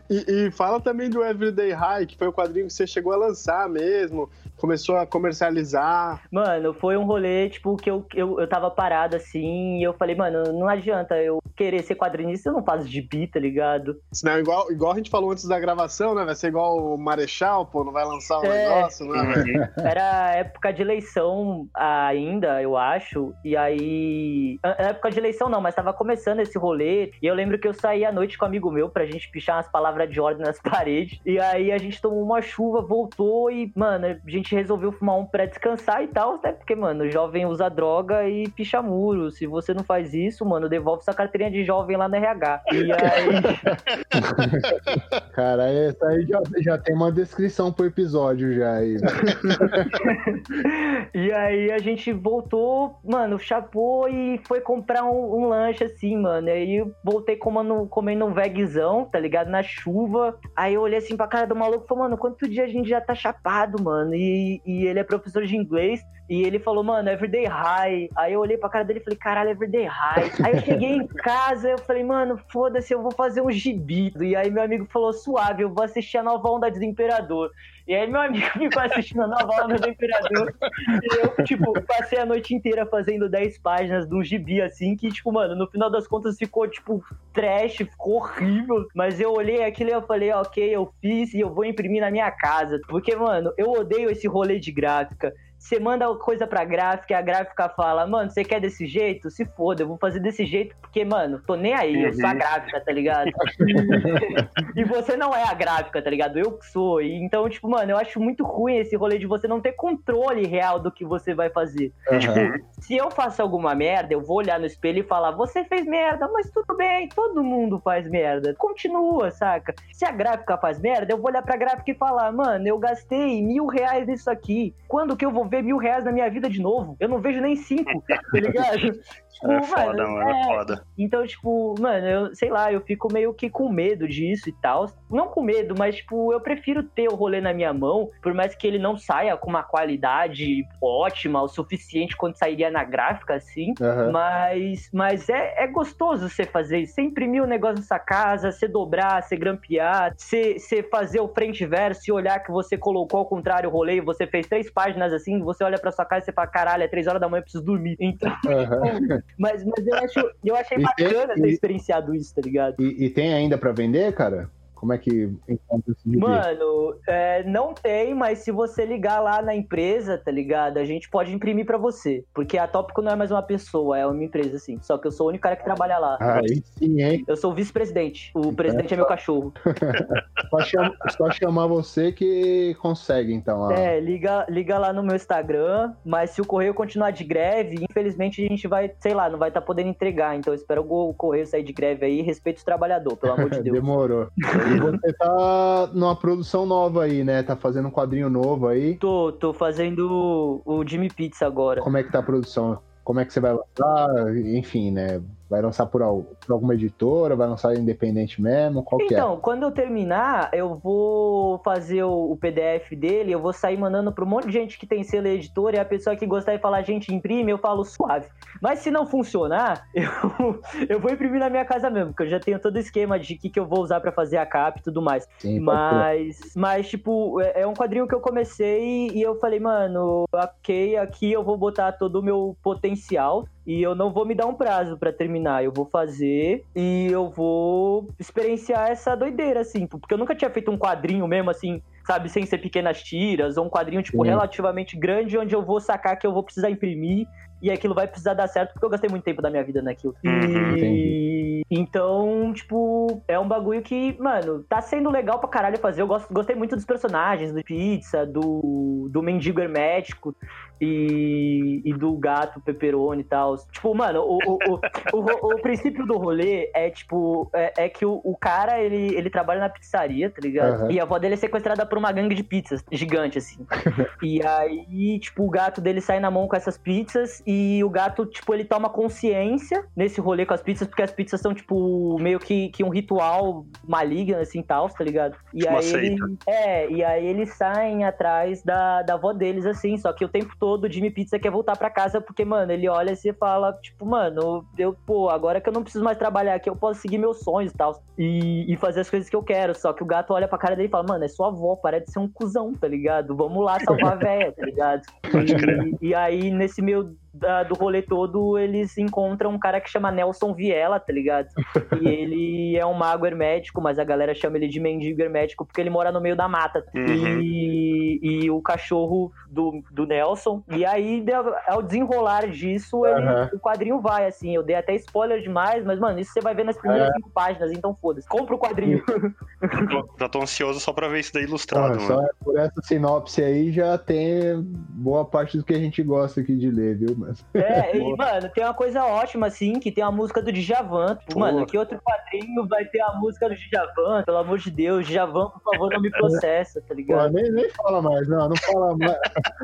[0.08, 3.16] e, e fala também do Everyday High, que foi o quadrinho que você chegou a
[3.16, 4.30] lançar mesmo
[4.60, 6.22] começou a comercializar?
[6.30, 10.14] Mano, foi um rolê, tipo, que eu, eu, eu tava parado assim, e eu falei,
[10.14, 13.96] mano, não adianta eu querer ser quadrinista, eu não faço gibi, tá ligado?
[14.22, 16.24] Não, igual, igual a gente falou antes da gravação, né?
[16.24, 19.72] Vai ser igual o Marechal, pô, não vai lançar um é, negócio, né?
[19.76, 24.58] Era época de eleição ainda, eu acho, e aí.
[24.62, 28.04] Época de eleição não, mas tava começando esse rolê, e eu lembro que eu saí
[28.04, 31.20] à noite com um amigo meu pra gente pichar umas palavras de ordem nas paredes,
[31.24, 35.16] e aí a gente tomou uma chuva, voltou e, mano, a gente gente resolveu fumar
[35.16, 39.30] um pra descansar e tal, até porque, mano, jovem usa droga e picha muro.
[39.30, 42.62] Se você não faz isso, mano, devolve sua carteirinha de jovem lá no RH.
[42.72, 44.10] E aí.
[45.32, 48.96] Cara, essa aí já, já tem uma descrição pro episódio já aí.
[51.14, 56.48] e aí a gente voltou, mano, chapou e foi comprar um, um lanche assim, mano.
[56.48, 59.48] E aí eu voltei comendo, comendo um vegzão, tá ligado?
[59.48, 60.38] Na chuva.
[60.56, 62.88] Aí eu olhei assim pra cara do maluco e falei, mano, quanto dia a gente
[62.88, 64.14] já tá chapado, mano?
[64.14, 66.00] E e, ele é professor de inglês.
[66.28, 68.08] E ele falou, mano, everyday high.
[68.16, 70.30] Aí eu olhei pra cara dele e falei, caralho, everyday high.
[70.44, 74.12] Aí eu cheguei em casa, eu falei, mano, foda-se, eu vou fazer um gibi.
[74.20, 77.50] E aí meu amigo falou, suave, eu vou assistir a nova onda do Imperador.
[77.90, 80.54] E aí meu amigo ficou assistindo a nova onda do Imperador.
[81.02, 85.10] e eu, tipo, passei a noite inteira fazendo 10 páginas de um gibi, assim, que,
[85.10, 88.86] tipo, mano, no final das contas ficou, tipo, trash, ficou horrível.
[88.94, 92.12] Mas eu olhei aquilo e eu falei, ok, eu fiz e eu vou imprimir na
[92.12, 92.78] minha casa.
[92.86, 95.34] Porque, mano, eu odeio esse rolê de gráfica.
[95.60, 99.30] Você manda coisa pra gráfica e a gráfica fala, mano, você quer desse jeito?
[99.30, 102.32] Se foda, eu vou fazer desse jeito porque, mano, tô nem aí, eu sou a
[102.32, 103.30] gráfica, tá ligado?
[104.74, 106.38] e você não é a gráfica, tá ligado?
[106.38, 107.02] Eu que sou.
[107.02, 110.46] E, então, tipo, mano, eu acho muito ruim esse rolê de você não ter controle
[110.46, 111.92] real do que você vai fazer.
[112.10, 112.18] Uhum.
[112.18, 115.86] Tipo, se eu faço alguma merda, eu vou olhar no espelho e falar, você fez
[115.86, 118.54] merda, mas tudo bem, todo mundo faz merda.
[118.58, 119.74] Continua, saca?
[119.92, 123.42] Se a gráfica faz merda, eu vou olhar pra gráfica e falar, mano, eu gastei
[123.42, 124.74] mil reais nisso aqui.
[124.88, 126.96] Quando que eu vou ver mil reais na minha vida de novo.
[127.00, 129.00] Eu não vejo nem cinco, tá ligado?
[129.32, 130.84] Tipo, é foda, mano, é, é foda.
[130.98, 134.86] Então, tipo, mano, eu sei lá, eu fico meio que com medo disso e tal.
[135.10, 138.54] Não com medo, mas, tipo, eu prefiro ter o rolê na minha mão, por mais
[138.54, 143.72] que ele não saia com uma qualidade ótima, o suficiente quanto sairia na gráfica, assim.
[143.80, 144.12] Uhum.
[144.12, 146.94] Mas, mas é, é gostoso você fazer isso.
[146.94, 151.28] Você imprimir o um negócio nessa casa, você dobrar, você grampear, você, você fazer o
[151.28, 154.70] frente verso e olhar que você colocou ao contrário o rolê e você fez três
[154.70, 157.28] páginas assim, você olha pra sua casa e você fala, caralho, é três horas da
[157.28, 157.96] manhã, eu preciso dormir.
[158.00, 159.19] Então, uhum.
[159.38, 162.76] Mas, mas eu, acho, eu achei e bacana tem, ter e, experienciado isso, tá ligado?
[162.80, 164.50] E, e tem ainda para vender, cara?
[164.80, 169.54] Como é que encontra esse Mano, é, não tem, mas se você ligar lá na
[169.54, 170.78] empresa, tá ligado?
[170.78, 172.24] A gente pode imprimir para você.
[172.32, 174.78] Porque a Tópico não é mais uma pessoa, é uma empresa, assim.
[174.80, 176.16] Só que eu sou o único cara que trabalha lá.
[176.18, 177.22] Aí sim, hein?
[177.28, 178.30] Eu sou o vice-presidente.
[178.34, 179.52] O presidente é, é meu cachorro.
[180.48, 183.60] só, chama, só, chamar você que consegue, então.
[183.60, 183.72] Ó.
[183.72, 185.92] É, liga, liga lá no meu Instagram.
[186.02, 189.50] Mas se o correio continuar de greve, infelizmente a gente vai, sei lá, não vai
[189.50, 190.34] estar tá podendo entregar.
[190.38, 192.22] Então eu espero o correio sair de greve aí.
[192.22, 193.74] Respeito o trabalhador, pelo amor de Deus.
[193.74, 194.28] Demorou.
[194.76, 197.42] E você tá numa produção nova aí, né?
[197.42, 198.96] Tá fazendo um quadrinho novo aí.
[198.96, 201.80] Tô, tô fazendo o Jimmy Pizza agora.
[201.80, 202.78] Como é que tá a produção?
[203.04, 204.36] Como é que você vai lançar?
[204.36, 205.20] Enfim, né?
[205.50, 206.00] Vai lançar por,
[206.40, 207.34] por, alguma editora?
[207.34, 208.84] Vai lançar independente mesmo?
[208.84, 209.20] Qual então, é?
[209.20, 214.12] Então, quando eu terminar, eu vou fazer o, o, PDF dele, eu vou sair mandando
[214.12, 216.62] para um monte de gente que tem selo editor e a pessoa que gostar de
[216.62, 218.28] falar, gente, imprime, eu falo suave.
[218.62, 222.38] Mas se não funcionar, eu, eu vou imprimir na minha casa mesmo, porque eu já
[222.38, 224.82] tenho todo o esquema de que, que eu vou usar para fazer a capa e
[224.82, 225.26] tudo mais.
[225.40, 230.26] Sim, mas, mas, tipo, é, é, um quadrinho que eu comecei e eu falei, mano,
[230.32, 234.46] ok, aqui eu vou botar todo o meu potencial e eu não vou me dar
[234.46, 235.62] um prazo para terminar.
[235.62, 239.86] Eu vou fazer e eu vou experienciar essa doideira, assim.
[239.86, 243.66] Porque eu nunca tinha feito um quadrinho mesmo, assim, sabe, sem ser pequenas tiras, ou
[243.66, 247.26] um quadrinho, tipo, relativamente grande, onde eu vou sacar que eu vou precisar imprimir
[247.62, 250.14] e aquilo vai precisar dar certo, porque eu gastei muito tempo da minha vida naquilo.
[250.24, 251.62] Uhum, e...
[251.70, 256.02] Então, tipo, é um bagulho que, mano, tá sendo legal pra caralho fazer.
[256.02, 260.34] Eu gosto, gostei muito dos personagens, do Pizza, do, do Mendigo Hermético
[260.80, 263.56] e, e do gato Pepperoni e tal.
[263.70, 264.80] Tipo, mano, o, o, o,
[265.12, 269.28] o, o princípio do rolê é, tipo, é, é que o, o, cara, ele, ele
[269.28, 270.84] trabalha na pizzaria, tá ligado?
[270.84, 270.90] Uhum.
[270.90, 273.66] E a avó dele é sequestrada por uma gangue de pizzas gigante, assim.
[274.22, 278.24] e aí, tipo, o gato dele sai na mão com essas pizzas e o gato,
[278.24, 282.38] tipo, ele toma consciência nesse rolê com as pizzas, porque as pizzas são, tipo, meio
[282.38, 285.36] que, que um ritual maligno, assim, tal, tá ligado?
[285.52, 286.16] E tipo aí ele,
[286.46, 290.54] É, e aí eles saem atrás da, da avó deles, assim, só que o tempo
[290.58, 293.72] todo o Jimmy Pizza quer voltar para casa, porque, mano, ele olha assim e fala,
[293.82, 297.18] tipo, mano, eu, pô, agora que eu não preciso mais trabalhar aqui, eu posso seguir
[297.18, 300.32] meus sonhos e tal, e, fazer as coisas que eu quero, só que o gato
[300.32, 302.88] olha pra cara dele e fala, mano, é sua avó, parece ser um cuzão, tá
[302.88, 303.36] ligado?
[303.36, 305.02] Vamos lá salvar a véia, tá ligado?
[306.00, 310.10] E, e aí, nesse meio da, do rolê todo, eles encontram um cara que chama
[310.10, 311.48] Nelson Viela, tá ligado?
[312.00, 315.80] E ele é um mago hermético, mas a galera chama ele de mendigo hermético porque
[315.80, 316.84] ele mora no meio da mata.
[316.94, 317.40] Uhum.
[317.40, 320.62] E, e o cachorro do, do Nelson.
[320.70, 321.24] E aí,
[321.66, 323.48] ao desenrolar disso, ele, uhum.
[323.54, 324.54] o quadrinho vai, assim.
[324.54, 327.12] Eu dei até spoiler demais, mas, mano, isso você vai ver nas primeiras é.
[327.12, 328.28] cinco páginas, então foda-se.
[328.28, 329.02] Compra o quadrinho.
[330.18, 333.70] Já tô ansioso só pra ver isso daí ilustrado, ah, Só por essa sinopse aí
[333.70, 337.16] já tem boa parte do que a gente gosta aqui de ler, viu?
[337.20, 337.44] Mas...
[337.54, 341.18] É, e, mano, tem uma coisa ótima, assim, que tem a música do Djavan.
[341.36, 344.22] Mano, que outro quadrinho vai ter a música do Djavan?
[344.24, 347.30] Pelo amor de Deus, Djavan, por favor, não me processa, tá ligado?
[347.30, 349.18] Pô, nem, nem fala mais, não, não fala mais.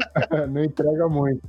[0.50, 1.42] não entrega muito.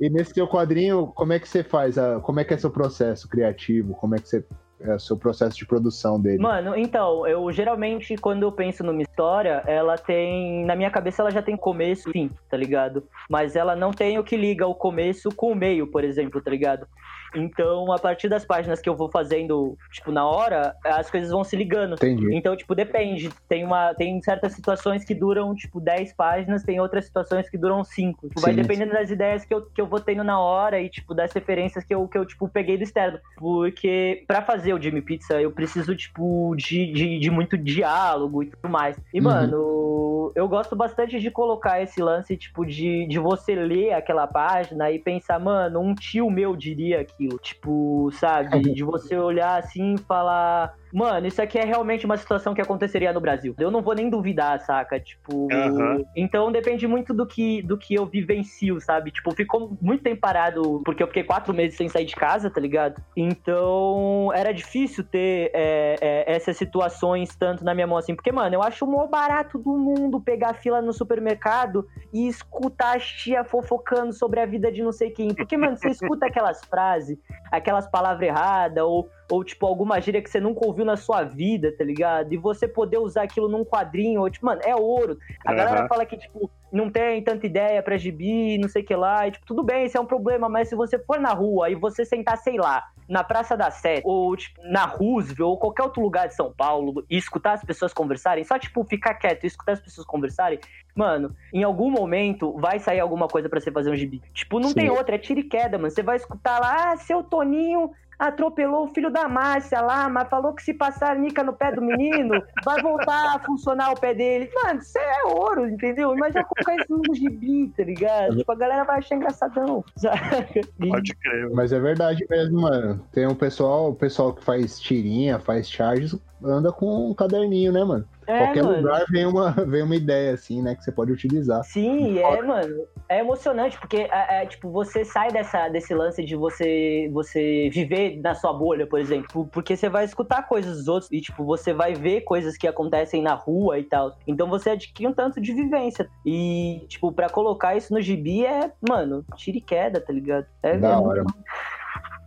[0.00, 1.96] E nesse seu quadrinho, como é que você faz?
[1.96, 3.94] A, como é que é seu processo criativo?
[3.94, 4.44] Como é que você
[4.84, 6.38] é seu processo de produção dele?
[6.38, 10.64] Mano, então, eu geralmente, quando eu penso numa história, ela tem.
[10.64, 13.02] Na minha cabeça, ela já tem começo e fim, tá ligado?
[13.28, 16.50] Mas ela não tem o que liga o começo com o meio, por exemplo, tá
[16.50, 16.86] ligado?
[17.34, 21.44] Então, a partir das páginas que eu vou fazendo, tipo, na hora, as coisas vão
[21.44, 21.94] se ligando.
[21.94, 22.34] Entendi.
[22.34, 23.30] Então, tipo, depende.
[23.48, 27.84] Tem, uma, tem certas situações que duram, tipo, 10 páginas, tem outras situações que duram
[27.84, 28.28] 5.
[28.28, 31.14] Tipo, vai dependendo das ideias que eu, que eu vou tendo na hora e, tipo,
[31.14, 33.18] das referências que eu, que eu tipo, peguei do externo.
[33.36, 38.46] Porque para fazer o Jimmy Pizza, eu preciso, tipo, de, de, de muito diálogo e
[38.46, 38.96] tudo mais.
[39.12, 39.24] E, uhum.
[39.24, 44.90] mano, eu gosto bastante de colocar esse lance, tipo, de, de você ler aquela página
[44.90, 47.38] e pensar, mano, um tio meu diria aquilo.
[47.38, 48.60] Tipo, sabe?
[48.74, 53.12] De você olhar assim e falar Mano, isso aqui é realmente uma situação que aconteceria
[53.12, 53.52] no Brasil.
[53.58, 55.00] Eu não vou nem duvidar, saca?
[55.00, 55.48] Tipo.
[55.52, 56.04] Aham.
[56.14, 59.10] Então depende muito do que, do que eu vivencio, sabe?
[59.10, 62.60] Tipo, ficou muito tempo parado, porque eu fiquei quatro meses sem sair de casa, tá
[62.60, 63.02] ligado?
[63.16, 68.14] Então era difícil ter é, é, essas situações tanto na minha mão assim.
[68.14, 72.96] Porque, mano, eu acho o maior barato do mundo pegar fila no supermercado e escutar
[72.96, 75.34] as tia fofocando sobre a vida de não sei quem.
[75.34, 77.18] Porque, mano, você escuta aquelas frases,
[77.50, 81.74] aquelas palavras erradas, ou, ou, tipo, alguma gíria que você nunca ouviu na sua vida,
[81.76, 82.32] tá ligado?
[82.32, 85.18] E você poder usar aquilo num quadrinho, ou, tipo, mano, é ouro.
[85.44, 85.56] A Aham.
[85.56, 89.26] galera fala que, tipo, não tem tanta ideia pra gibi, não sei o que lá.
[89.26, 91.74] E, tipo, tudo bem, isso é um problema, mas se você for na rua e
[91.74, 96.02] você sentar, sei lá, na Praça da Sé, ou, tipo, na Roosevelt, ou qualquer outro
[96.02, 99.72] lugar de São Paulo, e escutar as pessoas conversarem, só, tipo, ficar quieto e escutar
[99.72, 100.58] as pessoas conversarem,
[100.94, 104.22] mano, em algum momento vai sair alguma coisa pra você fazer um gibi.
[104.32, 104.74] Tipo, não Sim.
[104.74, 105.90] tem outra, é tiro e queda, mano.
[105.90, 110.54] Você vai escutar lá, ah, seu Toninho atropelou o filho da Márcia lá, mas falou
[110.54, 114.50] que se passar nica no pé do menino, vai voltar a funcionar o pé dele.
[114.54, 116.14] Mano, isso é ouro, entendeu?
[116.14, 118.36] Imagina colocar isso no gibi, tá ligado?
[118.36, 120.46] Tipo, a galera vai achar engraçadão, saca?
[120.80, 121.50] E- Pode crer.
[121.50, 123.04] Mas é verdade mesmo, mano.
[123.12, 127.82] Tem um pessoal, o pessoal que faz tirinha, faz charges, anda com um caderninho, né,
[127.84, 128.06] mano?
[128.26, 128.76] É, Qualquer mano.
[128.78, 131.62] lugar vem uma, vem uma ideia, assim, né, que você pode utilizar.
[131.64, 132.86] Sim, é, mano.
[133.08, 138.18] É emocionante, porque é, é, tipo, você sai dessa, desse lance de você, você viver
[138.20, 139.46] na sua bolha, por exemplo.
[139.52, 143.22] Porque você vai escutar coisas dos outros e, tipo, você vai ver coisas que acontecem
[143.22, 144.16] na rua e tal.
[144.26, 146.08] Então você adquire um tanto de vivência.
[146.24, 150.46] E, tipo, pra colocar isso no gibi é, mano, tira e queda, tá ligado?
[150.62, 151.24] É, Da é hora.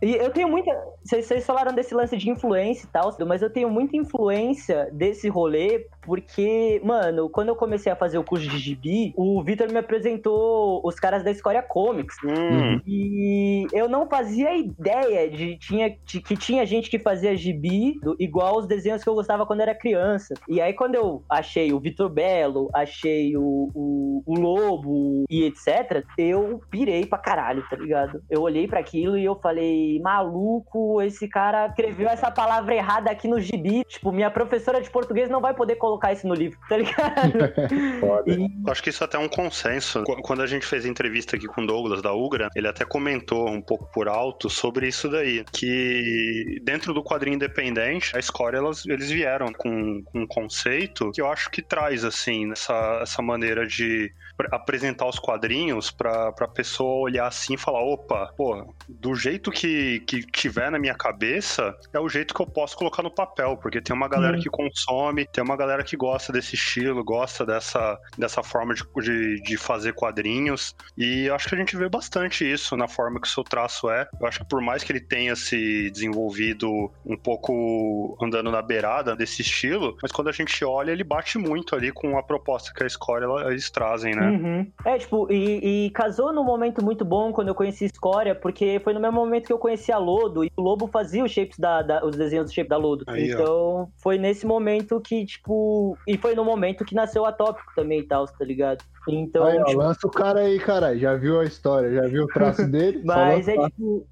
[0.00, 0.70] E eu tenho muita.
[1.04, 5.86] Vocês falaram desse lance de influência e tal, mas eu tenho muita influência desse rolê,
[6.08, 10.80] porque, mano, quando eu comecei a fazer o curso de gibi, o Vitor me apresentou
[10.82, 12.16] os caras da Escória Comics.
[12.24, 18.00] Hum, E eu não fazia ideia de, tinha, de que tinha gente que fazia gibi
[18.00, 20.32] do- igual os desenhos que eu gostava quando era criança.
[20.48, 26.02] E aí, quando eu achei o Vitor Belo, achei o, o, o Lobo e etc.,
[26.16, 28.22] eu pirei pra caralho, tá ligado?
[28.30, 33.28] Eu olhei pra aquilo e eu falei, maluco, esse cara escreveu essa palavra errada aqui
[33.28, 33.84] no gibi.
[33.84, 37.32] Tipo, minha professora de português não vai poder colocar isso no livro, tá ligado?
[38.26, 38.32] E-
[38.66, 40.02] eu acho que isso até é um consenso.
[40.04, 42.84] Qu- Quando a gente fez a entrevista aqui com o Douglas da Ugra, ele até
[42.84, 45.44] comentou um pouco por alto sobre isso daí.
[45.52, 51.20] Que dentro do quadrinho independente, a Escória, elas, eles vieram com, com um conceito que
[51.20, 54.12] eu acho que traz, assim, essa, essa maneira de
[54.52, 60.00] apresentar os quadrinhos pra, pra pessoa olhar assim e falar: opa, pô, do jeito que,
[60.00, 63.80] que tiver na minha cabeça, é o jeito que eu posso colocar no papel, porque
[63.80, 64.44] tem uma galera Sim.
[64.44, 69.42] que consome, tem uma galera que gosta desse estilo, gosta dessa, dessa forma de, de,
[69.42, 73.26] de fazer quadrinhos, e eu acho que a gente vê bastante isso na forma que
[73.26, 74.06] o seu traço é.
[74.20, 76.68] Eu acho que por mais que ele tenha se desenvolvido
[77.04, 81.74] um pouco andando na beirada desse estilo, mas quando a gente olha, ele bate muito
[81.74, 84.27] ali com a proposta que a Score ela- eles trazem, né?
[84.30, 84.72] Uhum.
[84.84, 88.92] É, tipo, e, e casou num momento muito bom quando eu conheci Escória, porque foi
[88.92, 91.82] no mesmo momento que eu conheci a Lodo, e o Lobo fazia os shapes da,
[91.82, 93.04] da- os desenhos do shape da Lodo.
[93.06, 93.34] Aí, ó.
[93.40, 95.96] então, foi nesse momento que, tipo.
[96.06, 98.82] E foi no momento que nasceu a Tópico também e tal, tá ligado?
[99.08, 100.98] Então, Aí, ó, tipo, lança o cara aí, caralho.
[100.98, 103.00] Já viu a história, já viu o traço dele?
[103.06, 104.06] Mas é tipo.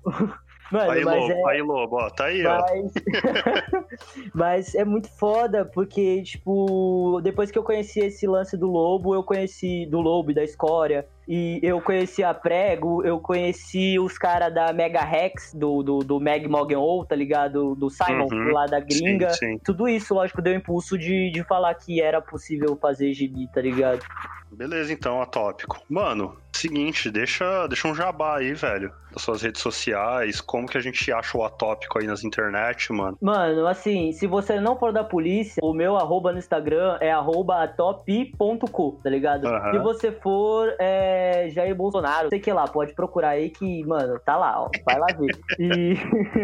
[0.71, 1.53] Mano, Aí, mas Lobo, é.
[1.53, 2.61] aí, Lobo, ó, tá aí, ó.
[2.61, 2.93] Mas...
[4.35, 9.23] Mas é muito foda, porque, tipo, depois que eu conheci esse lance do Lobo, eu
[9.23, 14.53] conheci do Lobo e da Escória, e eu conheci a Prego, eu conheci os caras
[14.53, 17.75] da Mega Rex, do, do, do Meg Morgan tá ligado?
[17.75, 18.53] Do Simon, Uhum.
[18.53, 19.31] lá da gringa.
[19.31, 19.59] Sim, sim.
[19.65, 24.05] Tudo isso, lógico, deu impulso de, de falar que era possível fazer gibi, tá ligado?
[24.51, 25.81] Beleza, então, atópico.
[25.89, 28.93] Mano, seguinte, deixa, deixa um jabá aí, velho.
[29.13, 33.17] Das suas redes sociais, como que a gente acha o atópico aí nas internet, mano.
[33.21, 37.63] Mano, assim, se você não for da polícia, o meu arroba no Instagram é arroba
[37.63, 39.47] atop.co, tá ligado?
[39.47, 39.73] Aham.
[39.73, 44.37] Se você for é, Jair Bolsonaro, sei que lá, pode procurar aí que, mano, tá
[44.37, 45.37] lá, ó, vai lá ver.
[45.59, 45.95] E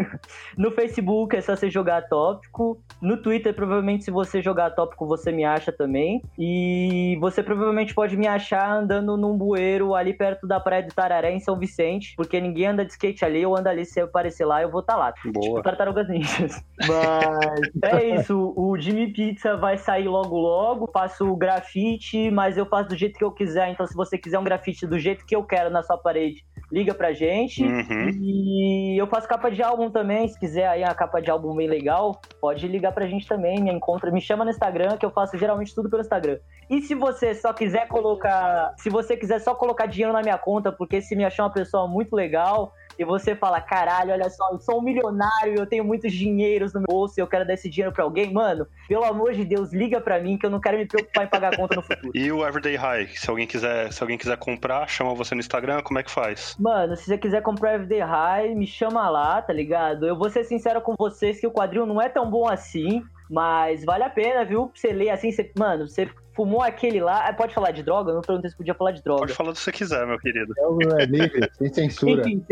[0.57, 2.81] no Facebook é só você jogar tópico.
[3.01, 6.21] No Twitter, provavelmente, se você jogar tópico, você me acha também.
[6.37, 11.31] E você provavelmente pode me achar andando num bueiro ali perto da praia do Tararé,
[11.31, 14.43] em São Vicente, porque ninguém anda de skate ali, eu ando ali, se eu aparecer
[14.45, 15.13] lá, eu vou estar tá lá.
[15.25, 15.45] Boa.
[15.45, 16.65] Tipo, Tartarugas Ninjas.
[16.87, 20.89] Mas é isso, o Jimmy Pizza vai sair logo logo.
[20.91, 23.69] Faço grafite, mas eu faço do jeito que eu quiser.
[23.69, 26.43] Então, se você quiser um grafite do jeito que eu quero na sua parede,
[26.73, 27.63] liga pra gente.
[27.63, 28.09] Uhum.
[28.19, 30.27] E eu faço capa de álbum também.
[30.27, 33.61] Se quiser aí uma capa de álbum bem legal, pode ligar pra gente também.
[33.61, 36.39] Me encontra, me chama no Instagram, que eu faço geralmente tudo pelo Instagram.
[36.67, 38.73] E se você só quiser colocar.
[38.79, 41.87] Se você quiser só colocar dinheiro na minha conta, porque se me achar uma pessoa
[41.87, 46.11] muito legal, e você fala, caralho, olha só, eu sou um milionário, eu tenho muitos
[46.11, 49.33] dinheiros no meu bolso e eu quero dar esse dinheiro pra alguém, mano, pelo amor
[49.33, 51.75] de Deus, liga pra mim que eu não quero me preocupar em pagar a conta
[51.75, 52.11] no futuro.
[52.23, 55.81] E o Everyday High, se alguém quiser, se alguém quiser comprar, chama você no Instagram,
[55.81, 56.55] como é que faz?
[56.59, 60.07] Mano, se você quiser comprar o Everyday High, me chama lá, tá ligado?
[60.07, 63.03] Eu vou ser sincero com vocês que o quadrinho não é tão bom assim.
[63.29, 64.67] Mas vale a pena, viu?
[64.67, 67.27] Pra você ler assim, você, mano, você fumou aquele lá.
[67.27, 68.11] Ah, pode falar de droga?
[68.11, 69.21] Eu não perguntei se podia falar de droga.
[69.21, 70.53] Pode falar do que você quiser, meu querido.
[70.99, 72.23] É livre, sem censura.
[72.27, 72.43] Enfim,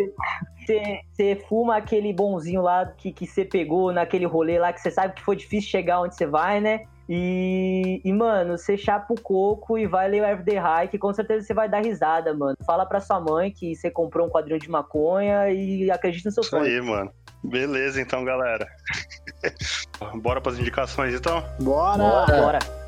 [1.11, 5.21] você fuma aquele bonzinho lá que você pegou naquele rolê lá que você sabe que
[5.21, 6.85] foi difícil chegar onde você vai, né?
[7.13, 11.13] E, e, mano, você chapa o coco e vai ler o Everyday High, que com
[11.13, 12.55] certeza você vai dar risada, mano.
[12.65, 16.43] Fala pra sua mãe que você comprou um quadrinho de maconha e acredita no seu
[16.43, 16.65] sonho.
[16.65, 17.11] Isso aí, mano.
[17.43, 18.65] Beleza, então, galera.
[20.21, 21.43] Bora pras indicações, então?
[21.59, 21.97] Bora!
[21.97, 22.41] Bora!
[22.41, 22.81] Bora.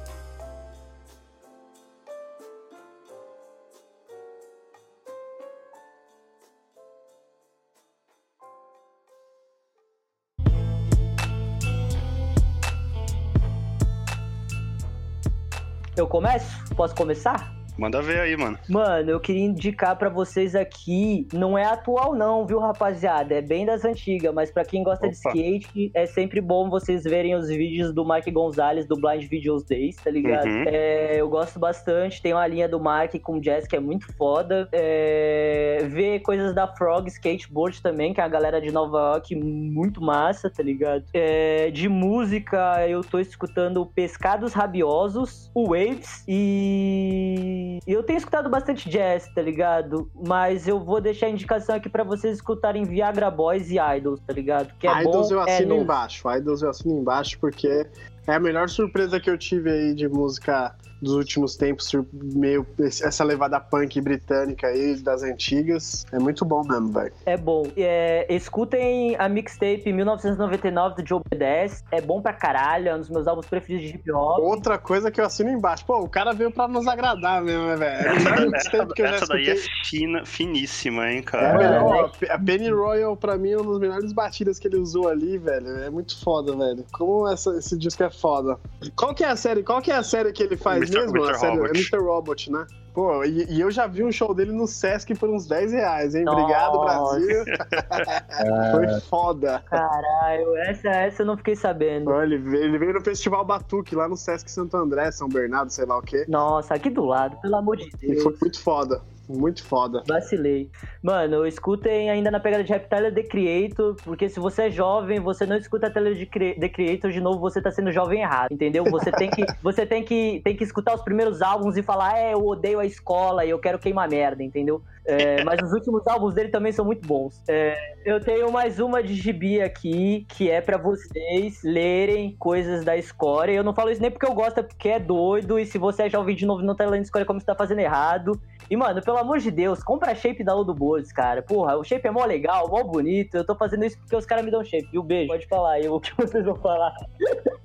[15.95, 16.47] Eu começo?
[16.75, 17.62] Posso começar?
[17.77, 18.57] Manda ver aí, mano.
[18.69, 23.35] Mano, eu queria indicar para vocês aqui, não é atual não, viu, rapaziada?
[23.35, 25.11] É bem das antigas, mas para quem gosta Opa.
[25.11, 29.63] de skate, é sempre bom vocês verem os vídeos do Mark Gonzalez do Blind Videos
[29.63, 30.47] Days, tá ligado?
[30.47, 30.63] Uhum.
[30.67, 34.69] É, eu gosto bastante, tem uma linha do Mark com jazz que é muito foda.
[34.71, 40.01] É, ver coisas da Frog Skateboard também, que é a galera de Nova York, muito
[40.01, 41.05] massa, tá ligado?
[41.13, 48.89] É, de música, eu tô escutando Pescados Rabiosos, o Waves e eu tenho escutado bastante
[48.89, 50.09] jazz, tá ligado?
[50.27, 54.33] Mas eu vou deixar a indicação aqui para vocês escutarem Viagra Boys e Idols, tá
[54.33, 54.73] ligado?
[54.79, 56.29] Que é Idols bom, eu é assino é embaixo.
[56.29, 57.87] Idols eu assino embaixo porque
[58.27, 63.23] é a melhor surpresa que eu tive aí de música dos últimos tempos, meio essa
[63.23, 66.05] levada punk britânica aí das antigas.
[66.11, 67.13] É muito bom mesmo, velho.
[67.25, 67.63] É bom.
[67.75, 71.83] É, escutem a mixtape 1999 do Joe B10.
[71.91, 74.39] É bom pra caralho, é um dos meus álbuns preferidos de hip hop.
[74.39, 75.85] Outra coisa que eu assino embaixo.
[75.85, 78.53] Pô, o cara veio pra nos agradar mesmo, né, velho?
[78.53, 81.61] É essa, que eu essa daí é fina, finíssima, hein, cara.
[81.61, 85.09] É, é, a Penny Royal, pra mim, é uma das melhores batidas que ele usou
[85.09, 85.67] ali, velho.
[85.79, 86.85] É muito foda, velho.
[86.91, 88.57] Como essa, esse disco é foda.
[88.95, 89.63] Qual que é a série?
[89.63, 90.92] Qual que é a série que ele faz?
[90.93, 91.39] Mesmo, Mr.
[91.39, 91.97] série, é Mr.
[91.97, 92.65] Robot, né?
[92.93, 96.13] Pô, e, e, eu já vi um show dele no Sesc por uns 10 reais,
[96.13, 96.25] hein?
[96.27, 97.43] Obrigado, Brasil.
[98.71, 99.63] Foi foda.
[99.67, 102.05] Caralho, essa, essa eu não fiquei sabendo.
[102.05, 105.71] Pô, ele, veio, ele veio no Festival Batuque, lá no Sesc Santo André, São Bernardo,
[105.71, 106.23] sei lá o quê.
[106.27, 108.19] Nossa, aqui do lado, pelo amor de Deus.
[108.19, 109.01] E foi muito foda.
[109.27, 110.03] Muito foda.
[110.07, 110.69] Vacilei.
[111.01, 115.19] Mano, escutem ainda na pegada de rap Tyler The Creator, porque se você é jovem,
[115.19, 116.15] você não escuta Tyler
[116.59, 118.83] The Creator, de novo, você tá sendo jovem errado, entendeu?
[118.85, 122.33] Você tem que, você tem que, tem que escutar os primeiros álbuns e falar, é,
[122.33, 124.81] eu odeio a escola e eu quero queimar merda, entendeu?
[125.05, 127.41] É, mas os últimos álbuns dele também são muito bons.
[127.47, 132.95] É, eu tenho mais uma de gibi aqui, que é para vocês lerem coisas da
[132.95, 133.51] escória.
[133.51, 135.59] Eu não falo isso nem porque eu gosto, é porque é doido.
[135.59, 137.79] E se você é jovem de novo não tá lendo escória como você tá fazendo
[137.79, 138.39] errado.
[138.69, 141.41] E, mano, pelo amor de Deus, compra a shape da Ludo Boards, cara.
[141.41, 143.35] Porra, o shape é mó legal, mó bonito.
[143.35, 144.89] Eu tô fazendo isso porque os caras me dão shape.
[144.91, 146.93] E o beijo, pode falar aí o que vocês vão falar.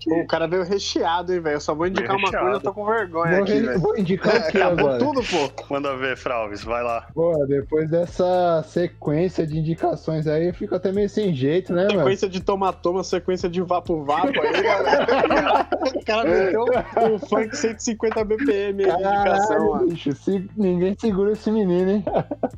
[0.06, 1.56] o cara veio recheado, hein, velho.
[1.56, 4.38] Eu só vou indicar uma coisa, eu tô com vergonha vou aqui, Vou indicar é,
[4.38, 4.98] aqui acabou agora.
[4.98, 5.74] tudo, pô.
[5.74, 7.06] Manda ver, Fralves, vai lá.
[7.14, 11.98] Pô, depois dessa sequência de indicações aí, eu fico até meio sem jeito, né, mano?
[12.00, 15.68] Sequência de toma-toma, sequência de vapo-vapo aí, galera.
[15.94, 16.64] o cara meteu
[17.12, 19.88] um funk 150 BPM aí de indicação, mano.
[19.88, 22.04] Bicho, se, ninguém segura esse menino, hein?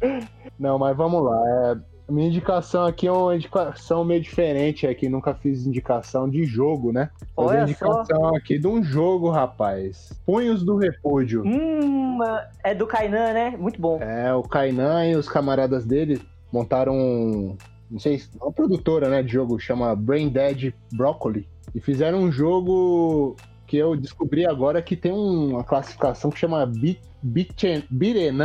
[0.59, 1.43] Não, mas vamos lá.
[1.49, 5.09] É, minha indicação aqui é uma indicação meio diferente aqui.
[5.09, 7.11] Nunca fiz indicação de jogo, né?
[7.35, 8.37] Fazer Olha indicação só.
[8.37, 10.13] aqui de um jogo, rapaz.
[10.27, 11.43] Punhos do Repúdio.
[11.45, 12.19] Hum,
[12.65, 13.57] é do Kainan, né?
[13.59, 13.99] Muito bom.
[14.03, 16.21] É, o Kainan e os camaradas dele
[16.53, 17.57] montaram um,
[17.91, 23.37] não sei, uma produtora, né, de jogo chama Brain Dead Broccoli e fizeram um jogo
[23.71, 27.63] que eu descobri agora que tem uma classificação que chama Beat,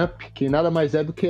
[0.03, 1.28] Up, que nada mais é do que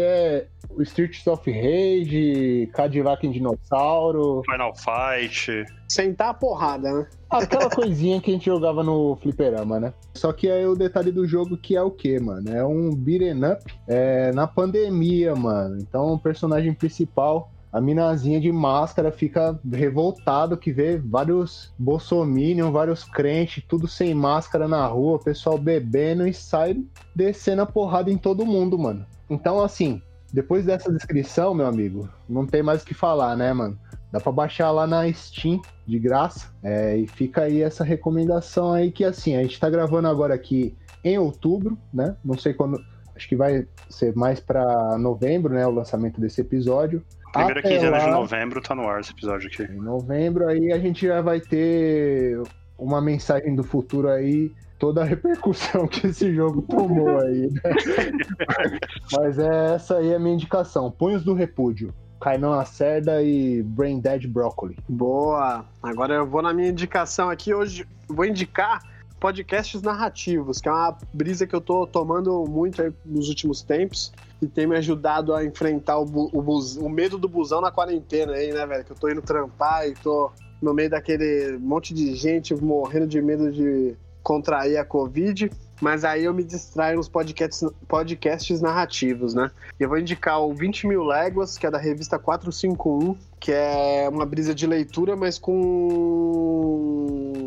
[0.69, 4.41] o Streets of Rage, Cadillac em Dinossauro.
[4.51, 5.63] Final Fight.
[5.87, 7.07] Sentar a porrada, né?
[7.29, 9.93] Aquela coisinha que a gente jogava no fliperama, né?
[10.13, 12.53] Só que aí o detalhe do jogo que é o quê, mano?
[12.53, 15.77] É um beat'em up é, na pandemia, mano.
[15.79, 23.03] Então o personagem principal a minazinha de máscara fica revoltado que vê vários bolsominion, vários
[23.03, 26.81] crentes, tudo sem máscara na rua, pessoal bebendo e sai
[27.13, 29.05] descendo a porrada em todo mundo, mano.
[29.29, 30.01] Então, assim,
[30.31, 33.77] depois dessa descrição, meu amigo, não tem mais o que falar, né, mano?
[34.09, 36.47] Dá pra baixar lá na Steam, de graça.
[36.63, 40.73] É, e fica aí essa recomendação aí que, assim, a gente tá gravando agora aqui
[41.03, 42.15] em outubro, né?
[42.23, 42.81] Não sei quando...
[43.13, 45.67] Acho que vai ser mais para novembro, né?
[45.67, 47.01] O lançamento desse episódio.
[47.35, 49.63] Primeira Até quinzena lá, de novembro tá no ar esse episódio aqui.
[49.63, 52.41] Em novembro aí a gente já vai ter
[52.77, 57.49] uma mensagem do futuro aí toda a repercussão que esse jogo tomou aí.
[57.51, 57.61] Né?
[59.11, 60.89] Mas é, essa aí é a minha indicação.
[60.89, 61.93] Punhos do Repúdio.
[62.21, 64.77] Kainan Lacerda e Brain Dead Broccoli.
[64.87, 65.65] Boa!
[65.83, 67.53] Agora eu vou na minha indicação aqui.
[67.53, 68.81] Hoje vou indicar
[69.25, 74.45] podcasts narrativos, que é uma brisa que eu tô tomando muito nos últimos tempos e
[74.45, 78.63] tem me ajudado a enfrentar o, o, o medo do busão na quarentena aí, né,
[78.67, 78.85] velho?
[78.85, 83.19] Que eu tô indo trampar e tô no meio daquele monte de gente morrendo de
[83.19, 85.49] medo de contrair a Covid
[85.81, 89.51] mas aí eu me distraio nos podcasts, podcasts narrativos, né?
[89.79, 94.25] Eu vou indicar o 20 Mil Léguas, que é da revista 451, que é uma
[94.25, 96.95] brisa de leitura, mas com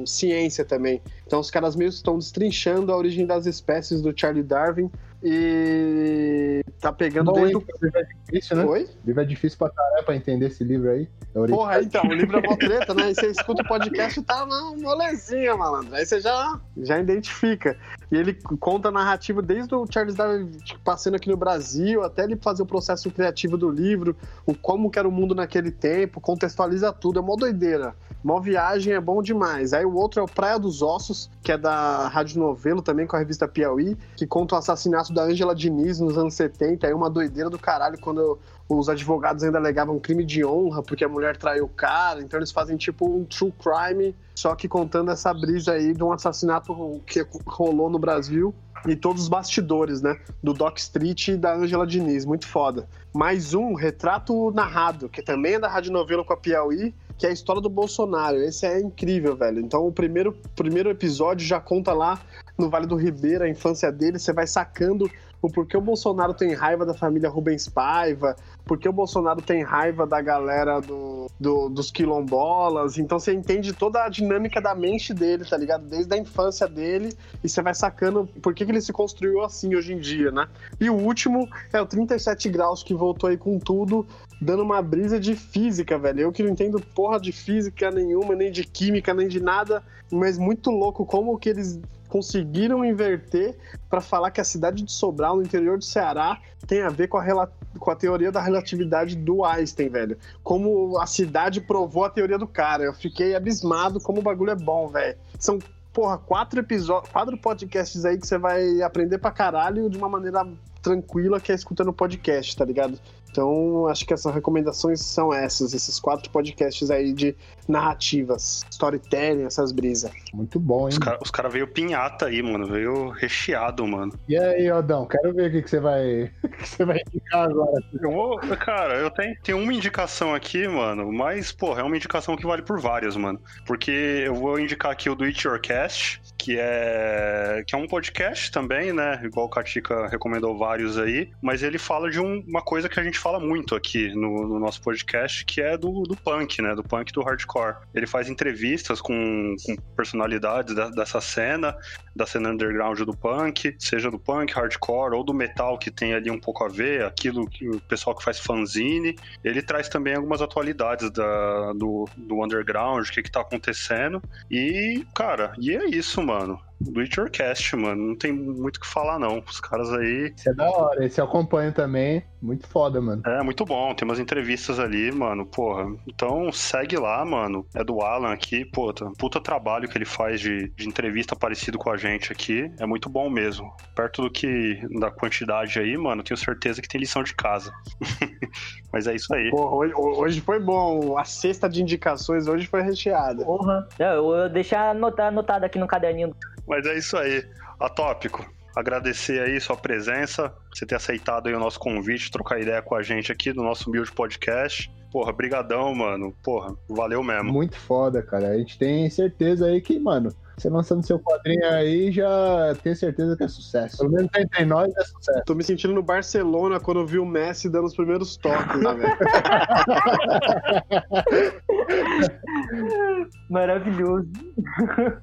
[0.06, 1.02] ciência também.
[1.26, 4.90] Então os caras meio estão destrinchando a origem das espécies do Charlie Darwin
[5.22, 7.60] e tá pegando Bom, desde o...
[7.60, 8.64] livro é difícil, né?
[8.64, 8.82] Oi?
[8.84, 11.08] O livro é difícil pra caralho pra entender esse livro aí.
[11.34, 13.10] É Porra, então, o livro é mó treta, né?
[13.10, 15.94] E você escuta o podcast e tá uma molezinha, malandro.
[15.94, 17.76] Aí você já, já identifica.
[18.10, 22.22] E ele conta a narrativa desde o Charles Darwin tipo, passando aqui no Brasil, até
[22.22, 24.16] ele fazer o processo criativo do livro,
[24.46, 27.94] o como que era o mundo naquele tempo, contextualiza tudo, é mó doideira.
[28.22, 29.72] Mó viagem é bom demais.
[29.72, 33.16] Aí o outro é o Praia dos Ossos, que é da Rádio Novelo, também com
[33.16, 37.08] a revista Piauí, que conta o assassinato da Angela Diniz nos anos 70, aí uma
[37.08, 38.38] doideira do caralho quando
[38.68, 42.52] os advogados ainda alegavam crime de honra porque a mulher traiu o cara, então eles
[42.52, 47.26] fazem tipo um true crime, só que contando essa brisa aí de um assassinato que
[47.46, 48.54] rolou no Brasil
[48.86, 50.18] e todos os bastidores, né?
[50.42, 52.88] Do Doc Street e da Angela Diniz, muito foda.
[53.12, 57.30] Mais um, Retrato Narrado, que também é da Rádio Novela com a Piauí, que é
[57.30, 58.36] a história do Bolsonaro.
[58.36, 59.60] Esse é incrível, velho.
[59.60, 62.22] Então o primeiro, primeiro episódio já conta lá
[62.56, 65.10] no Vale do Ribeira, a infância dele, você vai sacando
[65.40, 68.34] o porquê o Bolsonaro tem raiva da família Rubens Paiva,
[68.64, 72.98] porque o Bolsonaro tem raiva da galera do, do, dos quilombolas.
[72.98, 75.86] Então você entende toda a dinâmica da mente dele, tá ligado?
[75.86, 79.74] Desde a infância dele, e você vai sacando por que, que ele se construiu assim
[79.74, 80.48] hoje em dia, né?
[80.80, 84.06] E o último é o 37 Graus, que voltou aí com tudo,
[84.40, 86.20] dando uma brisa de física, velho.
[86.20, 90.36] Eu que não entendo porra de física nenhuma, nem de química, nem de nada, mas
[90.36, 93.56] muito louco como que eles conseguiram inverter
[93.88, 97.18] para falar que a cidade de Sobral, no interior do Ceará, tem a ver com
[97.18, 97.48] a,
[97.78, 100.18] com a teoria da relatividade do Einstein, velho.
[100.42, 102.84] Como a cidade provou a teoria do cara.
[102.84, 105.16] Eu fiquei abismado como o bagulho é bom, velho.
[105.38, 105.58] São,
[105.92, 110.46] porra, quatro episódios, quatro podcasts aí que você vai aprender pra caralho de uma maneira
[110.82, 112.98] tranquila que é escutando podcast, tá ligado?
[113.30, 117.34] Então, acho que essas recomendações são essas, esses quatro podcasts aí de
[117.66, 120.10] narrativas, storytelling, essas brisas.
[120.32, 120.94] Muito bom, hein?
[120.94, 122.66] Os caras cara veio pinhata aí, mano.
[122.66, 124.12] Veio recheado, mano.
[124.28, 126.32] E aí, Odão, quero ver o que, que você vai.
[126.58, 127.80] que você vai indicar agora.
[128.00, 132.36] Eu vou, cara, eu tenho, tenho uma indicação aqui, mano, mas, porra, é uma indicação
[132.36, 133.40] que vale por várias, mano.
[133.64, 137.62] Porque eu vou indicar aqui o do It Your Cast, que é.
[137.66, 139.20] que é um podcast também, né?
[139.22, 143.02] Igual o Katika recomendou vários aí, mas ele fala de um, uma coisa que a
[143.02, 146.74] gente fala muito aqui no, no nosso podcast, que é do, do punk, né?
[146.74, 147.76] Do punk do hardcore.
[147.94, 151.76] Ele faz entrevistas com, com personalidades da, dessa cena,
[152.18, 156.30] da cena underground do punk, seja do punk, hardcore ou do metal que tem ali
[156.30, 159.16] um pouco a ver, aquilo que o pessoal que faz fanzine.
[159.44, 164.20] Ele traz também algumas atualidades da, do, do underground, o que, que tá acontecendo.
[164.50, 168.08] E, cara, e é isso, mano do It Your Cast, mano.
[168.08, 169.42] Não tem muito o que falar, não.
[169.46, 170.32] Os caras aí.
[170.36, 172.22] Isso é da hora, esse eu acompanho também.
[172.40, 173.22] Muito foda, mano.
[173.26, 173.92] É, muito bom.
[173.94, 175.44] Tem umas entrevistas ali, mano.
[175.44, 175.86] Porra.
[176.06, 177.66] Então segue lá, mano.
[177.74, 178.92] É do Alan aqui, pô.
[178.92, 182.70] Tá, puta trabalho que ele faz de, de entrevista parecido com a gente aqui.
[182.78, 183.72] É muito bom mesmo.
[183.94, 187.72] Perto do que da quantidade aí, mano, tenho certeza que tem lição de casa.
[188.92, 189.50] Mas é isso aí.
[189.50, 191.18] Porra, hoje, hoje, foi bom.
[191.18, 193.44] A cesta de indicações hoje foi recheada.
[193.44, 193.88] Porra.
[193.98, 196.34] Eu vou deixar anotado aqui no caderninho.
[196.68, 197.44] Mas é isso aí.
[197.80, 198.44] Atópico,
[198.76, 203.02] agradecer aí sua presença, você ter aceitado aí o nosso convite, trocar ideia com a
[203.02, 204.90] gente aqui no nosso Build Podcast.
[205.10, 206.34] Porra, brigadão, mano.
[206.42, 207.52] Porra, valeu mesmo.
[207.52, 208.48] Muito foda, cara.
[208.48, 213.36] A gente tem certeza aí que, mano, você lançando seu quadrinho aí, já tenho certeza
[213.36, 213.98] que é sucesso.
[213.98, 215.42] Pelo menos entre nós é sucesso.
[215.46, 218.94] Tô me sentindo no Barcelona quando eu vi o Messi dando os primeiros toques, né,
[218.94, 219.16] velho?
[223.48, 224.28] Maravilhoso.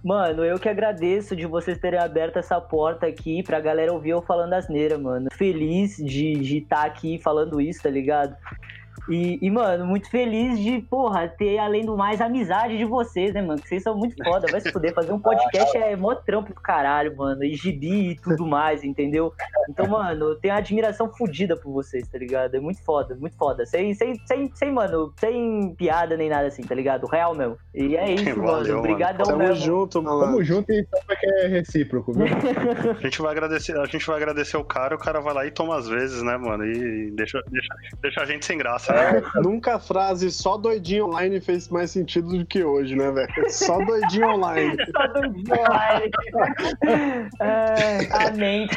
[0.04, 4.22] Mano, eu que agradeço de vocês terem aberto essa porta aqui pra galera ouvir eu
[4.22, 5.28] falando asneira, mano.
[5.34, 8.38] Feliz de estar tá aqui falando isso, tá ligado?
[9.10, 13.34] E, e, mano, muito feliz de, porra, ter, além do mais, a amizade de vocês,
[13.34, 13.62] né, mano?
[13.62, 14.48] Que vocês são muito foda.
[14.52, 14.94] Vai se fuder.
[14.94, 17.44] Fazer um podcast é mó trampo do caralho, mano.
[17.44, 19.34] E gibi e tudo mais, entendeu?
[19.70, 22.56] Então, mano, eu tenho uma admiração fodida por vocês, tá ligado?
[22.56, 23.66] É muito foda, muito foda.
[23.66, 27.06] Sem, sem, sem, sem, mano, sem piada nem nada assim, tá ligado?
[27.08, 27.58] Real mesmo.
[27.74, 28.80] E é isso, Valeu, mano.
[28.80, 29.56] Obrigadão Tamo mesmo.
[29.56, 30.20] junto, mano.
[30.22, 32.26] Tamo junto e sabe que é recíproco, viu?
[32.98, 35.52] a gente vai agradecer, a gente vai agradecer o cara, o cara vai lá e
[35.52, 36.66] toma às vezes, né, mano?
[36.66, 38.85] E deixa, deixa, deixa a gente sem graça?
[38.90, 43.30] É, nunca a frase só doidinho online fez mais sentido do que hoje, né, velho?
[43.50, 44.78] Só doidinho online.
[44.96, 46.12] só doidinho online.
[47.42, 48.68] é, amém.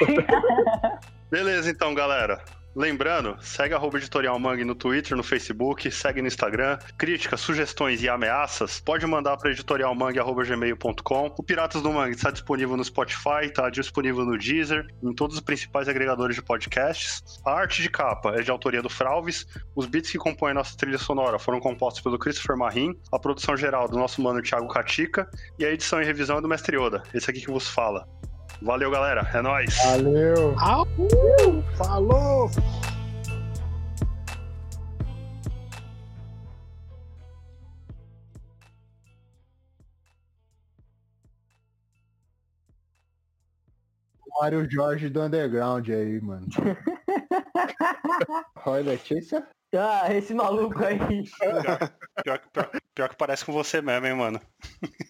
[1.31, 2.41] Beleza, então, galera.
[2.79, 6.79] Lembrando, segue a Editorial Mangue no Twitter, no Facebook, segue no Instagram.
[6.97, 11.35] Críticas, sugestões e ameaças, pode mandar para editorialmangue.gmail.com.
[11.37, 15.43] O Piratas do Mangue está disponível no Spotify, está disponível no Deezer, em todos os
[15.43, 17.41] principais agregadores de podcasts.
[17.45, 19.45] A arte de capa é de autoria do Fralves.
[19.75, 22.97] Os beats que compõem nossa trilha sonora foram compostos pelo Christopher Marim.
[23.11, 25.29] A produção geral do nosso mano Thiago Catica.
[25.59, 28.07] E a edição e revisão é do Mestre Yoda, esse aqui que vos fala.
[28.61, 29.29] Valeu, galera.
[29.33, 29.77] É nóis.
[29.85, 30.55] Valeu.
[31.77, 32.51] Falou.
[44.41, 46.47] Mário Jorge do Underground aí, mano.
[48.57, 49.47] Roy Letícia?
[49.77, 50.99] Ah, esse maluco aí.
[50.99, 51.93] Pior,
[52.25, 54.41] pior, pior, pior, que parece com você mesmo, hein, mano.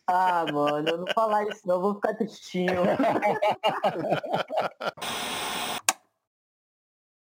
[0.09, 2.75] Ah, mano, eu não falar isso não, eu vou ficar tristinho.